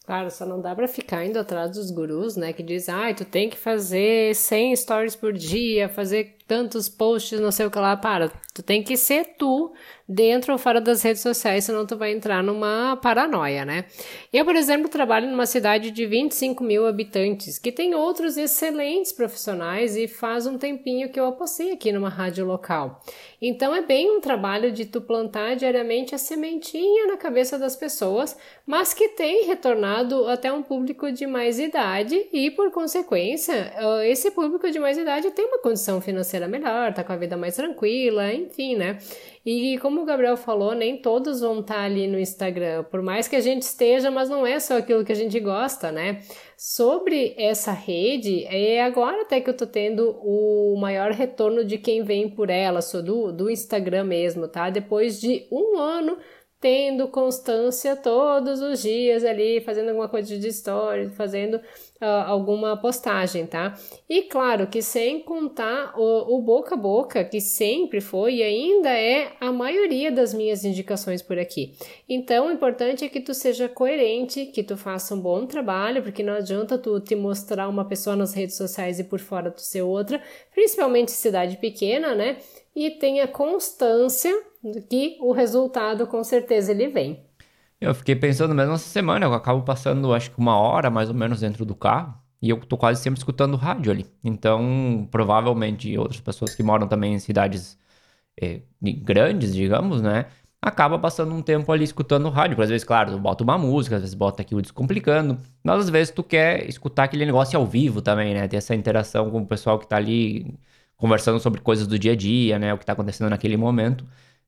[0.08, 2.54] Claro, só não dá para ficar indo atrás dos gurus, né?
[2.54, 7.40] Que diz, ai, ah, tu tem que fazer 100 stories por dia, fazer tantos posts,
[7.40, 7.98] não sei o que lá.
[7.98, 9.74] Para, tu tem que ser tu
[10.08, 13.86] dentro ou fora das redes sociais, senão tu vai entrar numa paranoia, né?
[14.32, 19.98] Eu, por exemplo, trabalho numa cidade de 25 mil habitantes, que tem outros excelentes profissionais
[19.98, 23.02] e faz um tempinho que eu apostei aqui numa rádio local.
[23.42, 28.38] Então é bem um trabalho de tu plantar diariamente a sementinha na cabeça das pessoas,
[28.66, 33.74] mas que tem retornado até um público de mais idade e, por consequência,
[34.06, 37.56] esse público de mais idade tem uma condição financeira melhor, tá com a vida mais
[37.56, 38.98] tranquila, enfim, né?
[39.46, 43.30] E como o Gabriel falou, nem todos vão estar tá ali no Instagram, por mais
[43.30, 46.20] que a gente esteja, mas não é só aquilo que a gente gosta, né?
[46.58, 52.04] Sobre essa rede, é agora até que eu tô tendo o maior retorno de quem
[52.04, 54.70] vem por ela, sou do, do Instagram mesmo, tá?
[54.70, 56.18] Depois de um ano
[56.60, 63.46] tendo constância todos os dias ali, fazendo alguma coisa de story, fazendo uh, alguma postagem,
[63.46, 63.78] tá?
[64.10, 68.90] E claro que sem contar o, o, boca a boca, que sempre foi e ainda
[68.90, 71.76] é a maioria das minhas indicações por aqui.
[72.10, 76.24] Então, o importante é que tu seja coerente, que tu faça um bom trabalho, porque
[76.24, 79.84] não adianta tu te mostrar uma pessoa nas redes sociais e por fora tu ser
[79.84, 80.22] outra,
[80.54, 82.38] principalmente cidade pequena, né?
[82.78, 84.32] E tenha constância
[84.88, 87.26] que o resultado com certeza ele vem.
[87.82, 91.16] Eu fiquei pensando mesmo essa semana, eu acabo passando acho que uma hora mais ou
[91.16, 94.06] menos dentro do carro e eu tô quase sempre escutando rádio ali.
[94.24, 97.80] Então, provavelmente outras pessoas que moram também em cidades
[98.40, 100.28] eh, grandes, digamos, né?
[100.62, 102.52] Acaba passando um tempo ali escutando rádio.
[102.56, 105.40] Porque às vezes, claro, tu bota uma música, às vezes bota aqui o Descomplicando.
[105.64, 108.48] Mas às vezes tu quer escutar aquele negócio ao vivo também, né?
[108.48, 110.60] Ter essa interação com o pessoal que tá ali
[110.98, 112.74] conversando sobre coisas do dia a dia, né?
[112.74, 114.06] O que tá acontecendo naquele momento.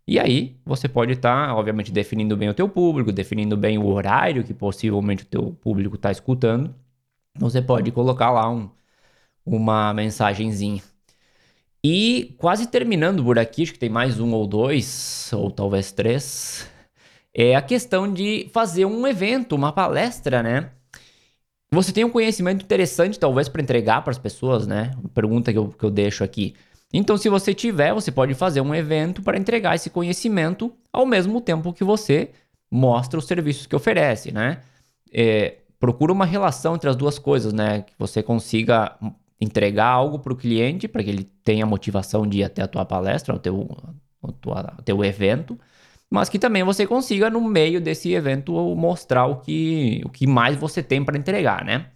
[0.07, 3.85] E aí você pode estar, tá, obviamente, definindo bem o teu público, definindo bem o
[3.87, 6.73] horário que possivelmente o teu público está escutando.
[7.37, 8.69] Você pode colocar lá um,
[9.45, 10.81] uma mensagenzinha.
[11.83, 16.69] E quase terminando por aqui, acho que tem mais um ou dois, ou talvez três,
[17.33, 20.71] é a questão de fazer um evento, uma palestra, né?
[21.71, 24.91] Você tem um conhecimento interessante, talvez, para entregar para as pessoas, né?
[25.13, 26.55] Pergunta que eu, que eu deixo aqui.
[26.91, 31.39] Então, se você tiver, você pode fazer um evento para entregar esse conhecimento ao mesmo
[31.39, 32.31] tempo que você
[32.71, 34.61] mostra os serviços que oferece, né?
[35.13, 37.83] É, procura uma relação entre as duas coisas, né?
[37.83, 38.97] Que você consiga
[39.39, 42.83] entregar algo para o cliente, para que ele tenha motivação de ir até a tua
[42.83, 43.69] palestra, o teu,
[44.21, 45.57] o teu evento,
[46.09, 50.57] mas que também você consiga, no meio desse evento, mostrar o que, o que mais
[50.57, 51.87] você tem para entregar, né?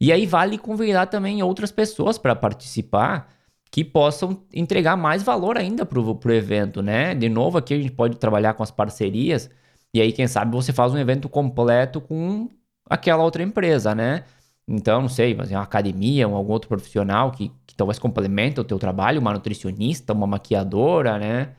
[0.00, 3.32] E aí vale convidar também outras pessoas para participar
[3.70, 7.14] que possam entregar mais valor ainda para o evento, né?
[7.14, 9.50] De novo, aqui a gente pode trabalhar com as parcerias,
[9.92, 12.48] e aí, quem sabe, você faz um evento completo com
[12.88, 14.24] aquela outra empresa, né?
[14.66, 18.60] Então, não sei, mas é uma academia, um, algum outro profissional que, que talvez complemente
[18.60, 21.54] o teu trabalho, uma nutricionista, uma maquiadora, né?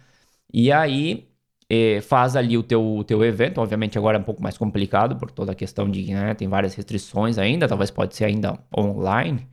[0.54, 1.29] E aí
[1.70, 5.32] eh, faz ali o teu, teu evento, obviamente agora é um pouco mais complicado por
[5.32, 9.48] toda a questão de, né, tem várias restrições ainda, talvez pode ser ainda online.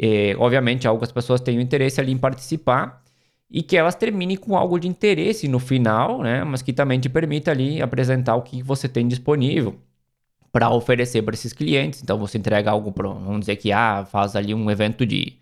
[0.00, 3.02] Eh, obviamente algo que as pessoas tenham interesse ali em participar
[3.50, 6.44] e que elas terminem com algo de interesse no final, né?
[6.44, 9.76] Mas que também te permita ali apresentar o que você tem disponível
[10.52, 12.02] para oferecer para esses clientes.
[12.02, 15.38] Então você entrega algo, pro, vamos dizer que ah, faz ali um evento de,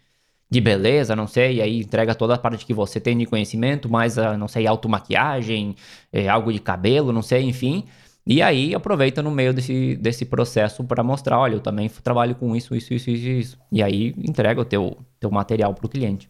[0.49, 3.89] de beleza, não sei, e aí entrega toda a parte que você tem de conhecimento,
[3.89, 5.75] mais, não sei, automaquiagem,
[6.13, 7.85] é, algo de cabelo, não sei, enfim.
[8.27, 12.57] E aí aproveita no meio desse, desse processo para mostrar, olha, eu também trabalho com
[12.57, 13.59] isso, isso, isso, isso, isso.
[13.71, 16.29] E aí entrega o teu, teu material para o cliente.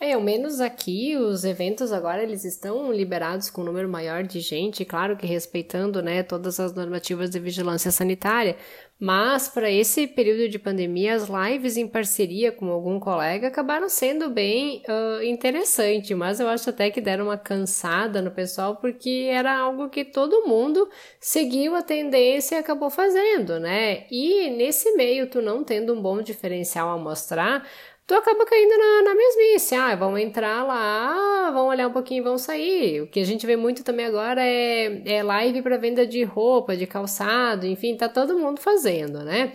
[0.00, 4.40] É, ao menos aqui os eventos agora eles estão liberados com um número maior de
[4.40, 8.56] gente, claro que respeitando, né, todas as normativas de vigilância sanitária,
[9.02, 14.30] mas para esse período de pandemia as lives em parceria com algum colega acabaram sendo
[14.30, 19.58] bem uh, interessante, mas eu acho até que deram uma cansada no pessoal porque era
[19.58, 20.88] algo que todo mundo
[21.18, 24.06] seguiu a tendência e acabou fazendo, né?
[24.08, 27.66] E nesse meio tu não tendo um bom diferencial a mostrar
[28.12, 29.74] tu acaba caindo na, na mesmice.
[29.74, 33.00] Ah, vão entrar lá, vão olhar um pouquinho e vão sair.
[33.00, 36.76] O que a gente vê muito também agora é, é live para venda de roupa,
[36.76, 39.54] de calçado, enfim, tá todo mundo fazendo, né?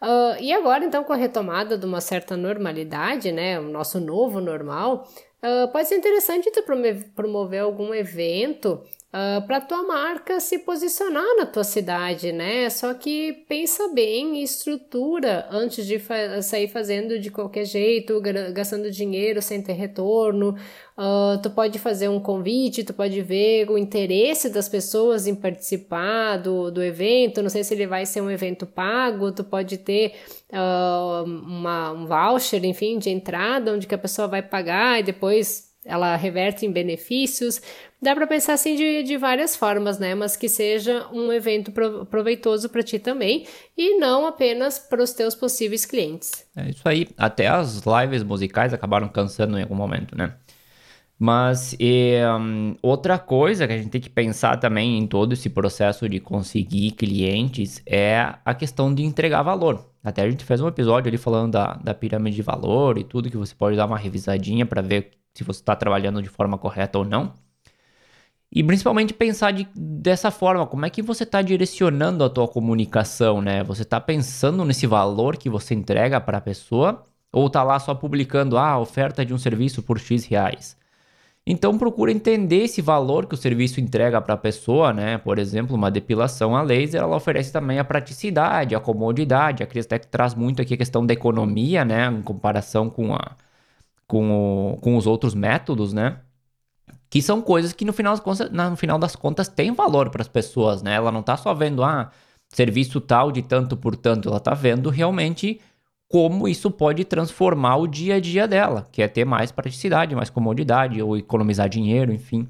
[0.00, 4.40] Uh, e agora, então, com a retomada de uma certa normalidade, né, o nosso novo
[4.40, 5.08] normal,
[5.42, 6.62] uh, pode ser interessante tu
[7.14, 12.68] promover algum evento uh, ah, para tua marca se posicionar na tua cidade, né?
[12.70, 18.20] Só que pensa bem e estrutura antes de fa sair fazendo de qualquer jeito,
[18.52, 20.56] gastando dinheiro sem ter retorno.
[20.96, 26.38] Uh, tu pode fazer um convite, tu pode ver o interesse das pessoas em participar
[26.38, 27.42] do, do evento.
[27.42, 30.14] Não sei se ele vai ser um evento pago, tu pode ter
[30.52, 35.65] uh, uma, um voucher, enfim, de entrada, onde que a pessoa vai pagar e depois
[35.86, 37.62] ela reverte em benefícios.
[38.02, 40.14] Dá para pensar assim de, de várias formas, né?
[40.14, 41.72] Mas que seja um evento
[42.10, 43.46] proveitoso para ti também
[43.76, 46.44] e não apenas para os teus possíveis clientes.
[46.56, 47.08] É isso aí.
[47.16, 50.34] Até as lives musicais acabaram cansando em algum momento, né?
[51.18, 55.48] Mas e, um, outra coisa que a gente tem que pensar também em todo esse
[55.48, 59.90] processo de conseguir clientes é a questão de entregar valor.
[60.04, 63.30] Até a gente fez um episódio ali falando da, da pirâmide de valor e tudo
[63.30, 66.98] que você pode dar uma revisadinha para ver se você está trabalhando de forma correta
[66.98, 67.34] ou não.
[68.50, 73.42] E principalmente pensar de, dessa forma, como é que você está direcionando a tua comunicação,
[73.42, 73.62] né?
[73.64, 77.94] Você está pensando nesse valor que você entrega para a pessoa ou está lá só
[77.94, 80.76] publicando ah, a oferta de um serviço por X reais?
[81.46, 85.18] Então procura entender esse valor que o serviço entrega para a pessoa, né?
[85.18, 89.62] Por exemplo, uma depilação a laser, ela oferece também a praticidade, a comodidade.
[89.62, 92.06] A até traz muito aqui a questão da economia, né?
[92.08, 93.36] Em comparação com, a,
[94.06, 96.20] com, o, com os outros métodos, né?
[97.08, 100.22] Que são coisas que no final das contas, no final das contas têm valor para
[100.22, 100.94] as pessoas, né?
[100.94, 102.10] Ela não está só vendo, ah,
[102.48, 105.60] serviço tal de tanto por tanto, ela está vendo realmente
[106.08, 110.30] como isso pode transformar o dia a dia dela, que é ter mais praticidade, mais
[110.30, 112.48] comodidade, ou economizar dinheiro, enfim.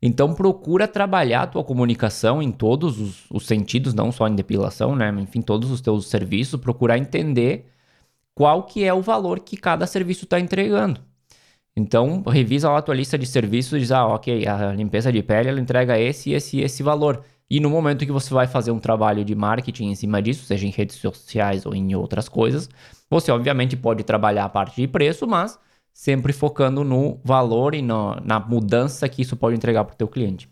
[0.00, 4.94] Então procura trabalhar a tua comunicação em todos os, os, sentidos, não só em depilação,
[4.94, 5.10] né?
[5.18, 7.66] Enfim, todos os teus serviços, procurar entender
[8.38, 11.00] qual que é o valor que cada serviço está entregando.
[11.76, 15.20] Então, revisa lá a tua lista de serviços e diz, ah, ok, a limpeza de
[15.24, 17.24] pele, ela entrega esse, esse esse valor.
[17.50, 20.64] E no momento que você vai fazer um trabalho de marketing em cima disso, seja
[20.68, 22.70] em redes sociais ou em outras coisas,
[23.10, 25.58] você obviamente pode trabalhar a parte de preço, mas
[25.92, 30.06] sempre focando no valor e no, na mudança que isso pode entregar para o teu
[30.06, 30.48] cliente.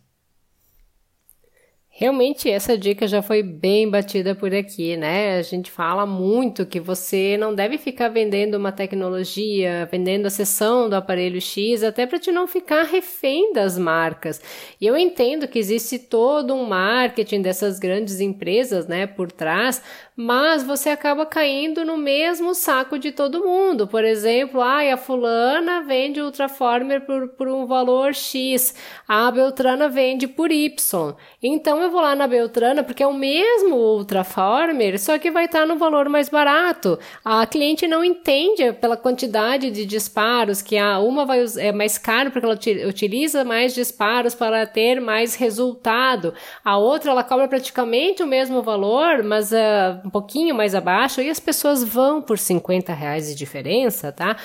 [1.98, 5.38] Realmente essa dica já foi bem batida por aqui, né?
[5.38, 10.90] A gente fala muito que você não deve ficar vendendo uma tecnologia, vendendo a seção
[10.90, 14.42] do aparelho X, até para te não ficar refém das marcas.
[14.78, 19.80] E eu entendo que existe todo um marketing dessas grandes empresas, né, por trás,
[20.16, 23.86] mas você acaba caindo no mesmo saco de todo mundo.
[23.86, 28.74] Por exemplo, ah, a fulana vende Ultraformer por, por um valor X,
[29.06, 31.14] a Beltrana vende por Y.
[31.42, 35.60] Então eu vou lá na Beltrana porque é o mesmo Ultraformer, só que vai estar
[35.60, 36.98] tá no valor mais barato.
[37.22, 42.30] A cliente não entende pela quantidade de disparos que a uma vai é mais caro
[42.30, 42.58] porque ela
[42.88, 46.32] utiliza mais disparos para ter mais resultado.
[46.64, 51.28] A outra ela cobra praticamente o mesmo valor, mas uh, um pouquinho mais abaixo e
[51.28, 54.36] as pessoas vão por 50 reais de diferença, tá?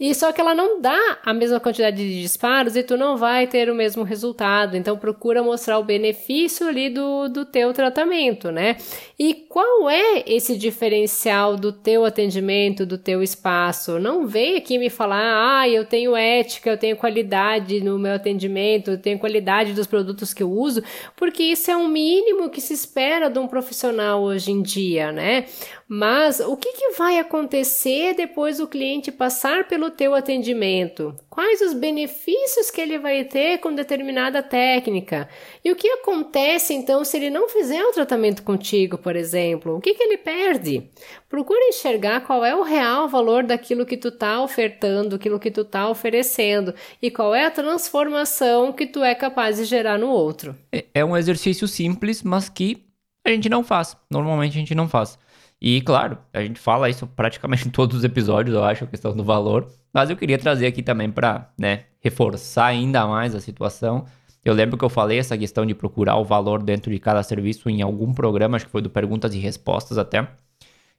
[0.00, 3.46] E só que ela não dá a mesma quantidade de disparos e tu não vai
[3.46, 4.74] ter o mesmo resultado.
[4.74, 8.78] Então procura mostrar o benefício ali do, do teu tratamento, né?
[9.18, 13.98] E qual é esse diferencial do teu atendimento, do teu espaço?
[13.98, 18.92] Não vem aqui me falar, ah, eu tenho ética, eu tenho qualidade no meu atendimento,
[18.92, 20.82] eu tenho qualidade dos produtos que eu uso,
[21.14, 25.44] porque isso é o mínimo que se espera de um profissional hoje em dia, né?
[25.92, 31.14] Mas o que, que vai acontecer depois do cliente passar pelo teu atendimento?
[31.28, 35.28] Quais os benefícios que ele vai ter com determinada técnica?
[35.64, 39.76] E o que acontece então se ele não fizer o tratamento contigo, por exemplo?
[39.76, 40.90] O que, que ele perde?
[41.28, 45.64] Procura enxergar qual é o real valor daquilo que tu tá ofertando, aquilo que tu
[45.64, 50.56] tá oferecendo e qual é a transformação que tu é capaz de gerar no outro.
[50.72, 52.84] É, é um exercício simples, mas que
[53.24, 53.96] a gente não faz.
[54.10, 55.18] Normalmente a gente não faz.
[55.60, 59.14] E claro, a gente fala isso praticamente em todos os episódios, eu acho, a questão
[59.14, 59.70] do valor.
[59.92, 64.06] Mas eu queria trazer aqui também para né, reforçar ainda mais a situação.
[64.44, 67.68] Eu lembro que eu falei essa questão de procurar o valor dentro de cada serviço
[67.68, 70.26] em algum programa, acho que foi do Perguntas e Respostas até.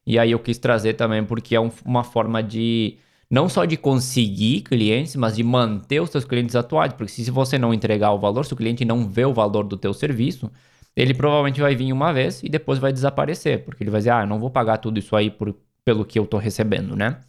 [0.05, 2.97] E aí eu quis trazer também porque é um, uma forma de
[3.29, 7.57] não só de conseguir clientes, mas de manter os seus clientes atuais, porque se você
[7.57, 10.51] não entregar o valor, se o cliente não vê o valor do teu serviço,
[10.95, 14.25] ele provavelmente vai vir uma vez e depois vai desaparecer, porque ele vai dizer, ah,
[14.25, 17.19] não vou pagar tudo isso aí por, pelo que eu estou recebendo, né?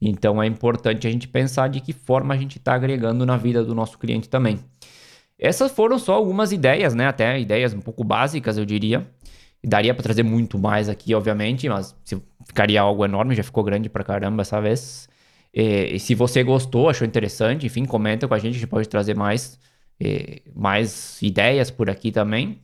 [0.00, 3.64] Então é importante a gente pensar de que forma a gente está agregando na vida
[3.64, 4.58] do nosso cliente também.
[5.38, 7.06] Essas foram só algumas ideias, né?
[7.06, 9.06] Até ideias um pouco básicas, eu diria.
[9.64, 11.94] Daria para trazer muito mais aqui, obviamente, mas
[12.46, 15.08] ficaria algo enorme, já ficou grande pra caramba essa vez.
[15.52, 18.88] E, e se você gostou, achou interessante, enfim, comenta com a gente, a gente pode
[18.88, 19.58] trazer mais,
[20.54, 22.60] mais ideias por aqui também.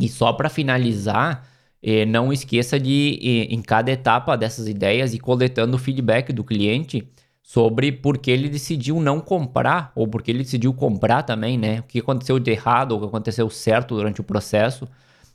[0.00, 1.46] E só para finalizar,
[1.82, 6.44] eh, não esqueça de, eh, em cada etapa dessas ideias, ir coletando o feedback do
[6.44, 7.06] cliente
[7.42, 11.80] sobre por que ele decidiu não comprar, ou por que ele decidiu comprar também, né?
[11.80, 14.88] O que aconteceu de errado, ou o que aconteceu certo durante o processo,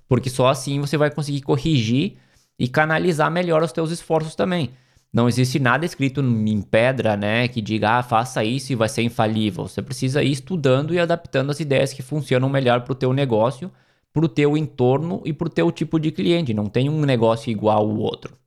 [0.07, 2.17] porque só assim você vai conseguir corrigir
[2.57, 4.71] e canalizar melhor os teus esforços também.
[5.13, 9.03] Não existe nada escrito em pedra, né, que diga, ah, faça isso e vai ser
[9.03, 9.67] infalível.
[9.67, 13.71] Você precisa ir estudando e adaptando as ideias que funcionam melhor para o teu negócio
[14.13, 16.53] para o teu entorno e para o teu tipo de cliente.
[16.53, 18.37] Não tem um negócio igual ao outro.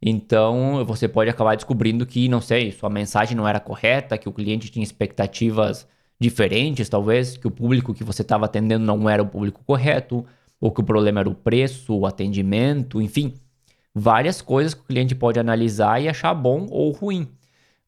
[0.00, 4.32] Então você pode acabar descobrindo que, não sei, sua mensagem não era correta, que o
[4.32, 5.86] cliente tinha expectativas
[6.18, 10.24] diferentes, talvez, que o público que você estava atendendo não era o público correto,
[10.60, 13.34] ou que o problema era o preço, o atendimento, enfim.
[13.94, 17.28] Várias coisas que o cliente pode analisar e achar bom ou ruim.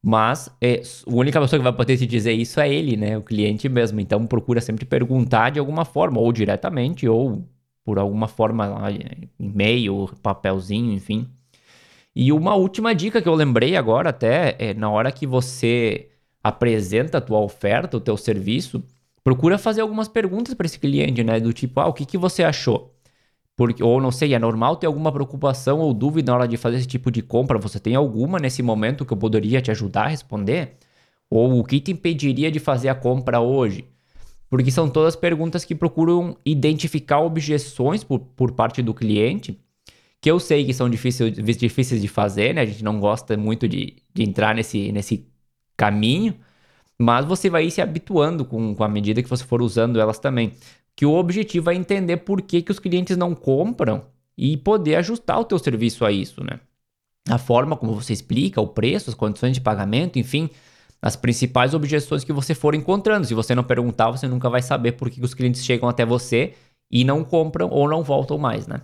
[0.03, 3.19] Mas é, a única pessoa que vai poder te dizer isso é ele, né?
[3.19, 4.01] O cliente mesmo.
[4.01, 7.45] Então procura sempre perguntar de alguma forma, ou diretamente, ou
[7.85, 8.89] por alguma forma,
[9.39, 11.27] e-mail, papelzinho, enfim.
[12.15, 16.09] E uma última dica que eu lembrei agora, até, é na hora que você
[16.43, 18.83] apresenta a tua oferta, o teu serviço,
[19.25, 21.41] procura fazer algumas perguntas para esse cliente, né?
[21.41, 22.95] Do tipo, ah, o que, que você achou?
[23.59, 26.77] Porque, ou não sei, é normal ter alguma preocupação ou dúvida na hora de fazer
[26.77, 27.59] esse tipo de compra?
[27.59, 30.77] Você tem alguma nesse momento que eu poderia te ajudar a responder?
[31.29, 33.85] Ou o que te impediria de fazer a compra hoje?
[34.49, 39.59] Porque são todas perguntas que procuram identificar objeções por, por parte do cliente,
[40.21, 42.61] que eu sei que são difíceis, difíceis de fazer, né?
[42.61, 45.27] A gente não gosta muito de, de entrar nesse, nesse
[45.77, 46.37] caminho,
[46.97, 50.21] mas você vai ir se habituando com, com a medida que você for usando elas
[50.21, 50.53] também
[50.99, 55.39] que o objetivo é entender por que, que os clientes não compram e poder ajustar
[55.39, 56.59] o teu serviço a isso, né?
[57.31, 60.51] A forma como você explica, o preço, as condições de pagamento, enfim,
[61.01, 63.29] as principais objeções que você for encontrando.
[63.29, 66.55] Se você não perguntar, você nunca vai saber por que os clientes chegam até você
[66.91, 68.83] e não compram ou não voltam mais, né?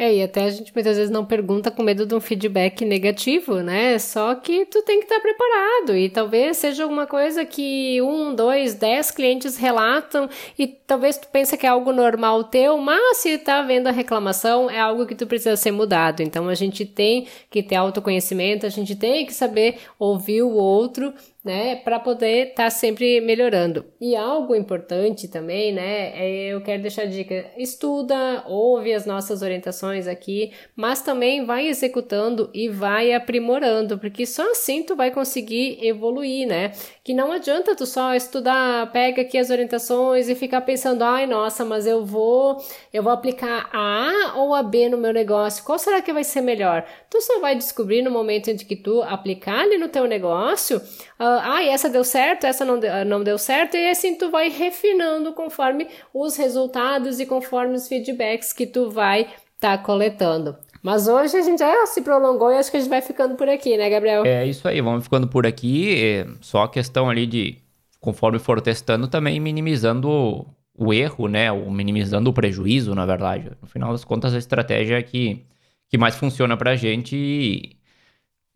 [0.00, 3.56] É, e até a gente muitas vezes não pergunta com medo de um feedback negativo,
[3.56, 3.98] né?
[3.98, 8.72] Só que tu tem que estar preparado e talvez seja alguma coisa que um, dois,
[8.72, 10.26] dez clientes relatam
[10.58, 14.70] e talvez tu pense que é algo normal teu, mas se tá havendo a reclamação,
[14.70, 16.22] é algo que tu precisa ser mudado.
[16.22, 21.12] Então a gente tem que ter autoconhecimento, a gente tem que saber ouvir o outro
[21.44, 23.84] né, para poder estar tá sempre melhorando.
[24.00, 29.42] E algo importante também, né, é, eu quero deixar a dica: estuda, ouve as nossas
[29.42, 35.78] orientações aqui, mas também vai executando e vai aprimorando, porque só assim tu vai conseguir
[35.82, 36.72] evoluir, né?
[37.02, 41.64] Que não adianta tu só estudar, pega aqui as orientações e ficar pensando, ai, nossa,
[41.64, 42.58] mas eu vou,
[42.92, 45.64] eu vou aplicar a A ou a B no meu negócio.
[45.64, 46.84] Qual será que vai ser melhor?
[47.08, 50.78] Tu só vai descobrir no momento em que tu aplicar ali no teu negócio,
[51.18, 54.48] uh, ah, essa deu certo, essa não deu, não deu certo, e assim tu vai
[54.48, 60.56] refinando conforme os resultados e conforme os feedbacks que tu vai estar tá coletando.
[60.82, 63.48] Mas hoje a gente já se prolongou e acho que a gente vai ficando por
[63.48, 64.24] aqui, né, Gabriel?
[64.24, 65.94] É isso aí, vamos ficando por aqui.
[66.02, 67.58] É só a questão ali de,
[68.00, 71.52] conforme for testando, também minimizando o erro, né?
[71.52, 73.50] Ou minimizando o prejuízo, na verdade.
[73.60, 75.44] No final das contas, a estratégia é que,
[75.88, 77.76] que mais funciona pra gente e,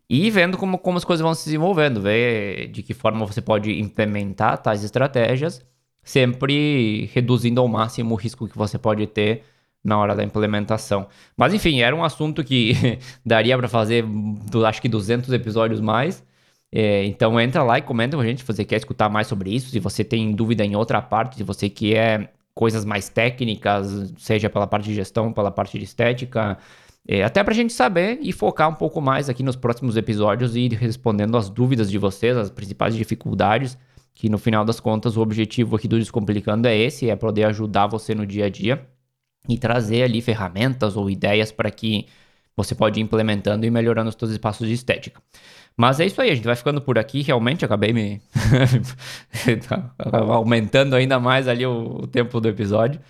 [0.08, 3.78] e vendo como, como as coisas vão se desenvolvendo, ver de que forma você pode
[3.80, 5.64] implementar tais estratégias,
[6.02, 9.44] sempre reduzindo ao máximo o risco que você pode ter
[9.82, 11.06] na hora da implementação.
[11.36, 14.04] Mas enfim, era um assunto que daria para fazer,
[14.66, 16.24] acho que 200 episódios mais.
[16.72, 19.54] É, então entra lá e comenta com a gente se você quer escutar mais sobre
[19.54, 24.50] isso, se você tem dúvida em outra parte, se você quer coisas mais técnicas, seja
[24.50, 26.58] pela parte de gestão, pela parte de estética,
[27.06, 30.56] é, até para a gente saber e focar um pouco mais aqui nos próximos episódios
[30.56, 33.76] e ir respondendo as dúvidas de vocês, as principais dificuldades,
[34.14, 37.86] que no final das contas o objetivo aqui do Descomplicando é esse, é poder ajudar
[37.86, 38.86] você no dia a dia
[39.48, 42.06] e trazer ali ferramentas ou ideias para que
[42.56, 45.20] você pode ir implementando e melhorando os seus espaços de estética.
[45.76, 47.20] Mas é isso aí, a gente vai ficando por aqui.
[47.20, 48.22] Realmente acabei me
[50.30, 53.00] aumentando ainda mais ali o, o tempo do episódio.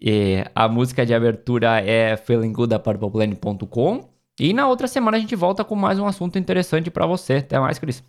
[0.00, 4.08] E a música de abertura é Feeling Good da.
[4.38, 7.34] E na outra semana a gente volta com mais um assunto interessante para você.
[7.34, 8.04] Até mais, Cris.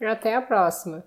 [0.00, 1.04] Até a próxima.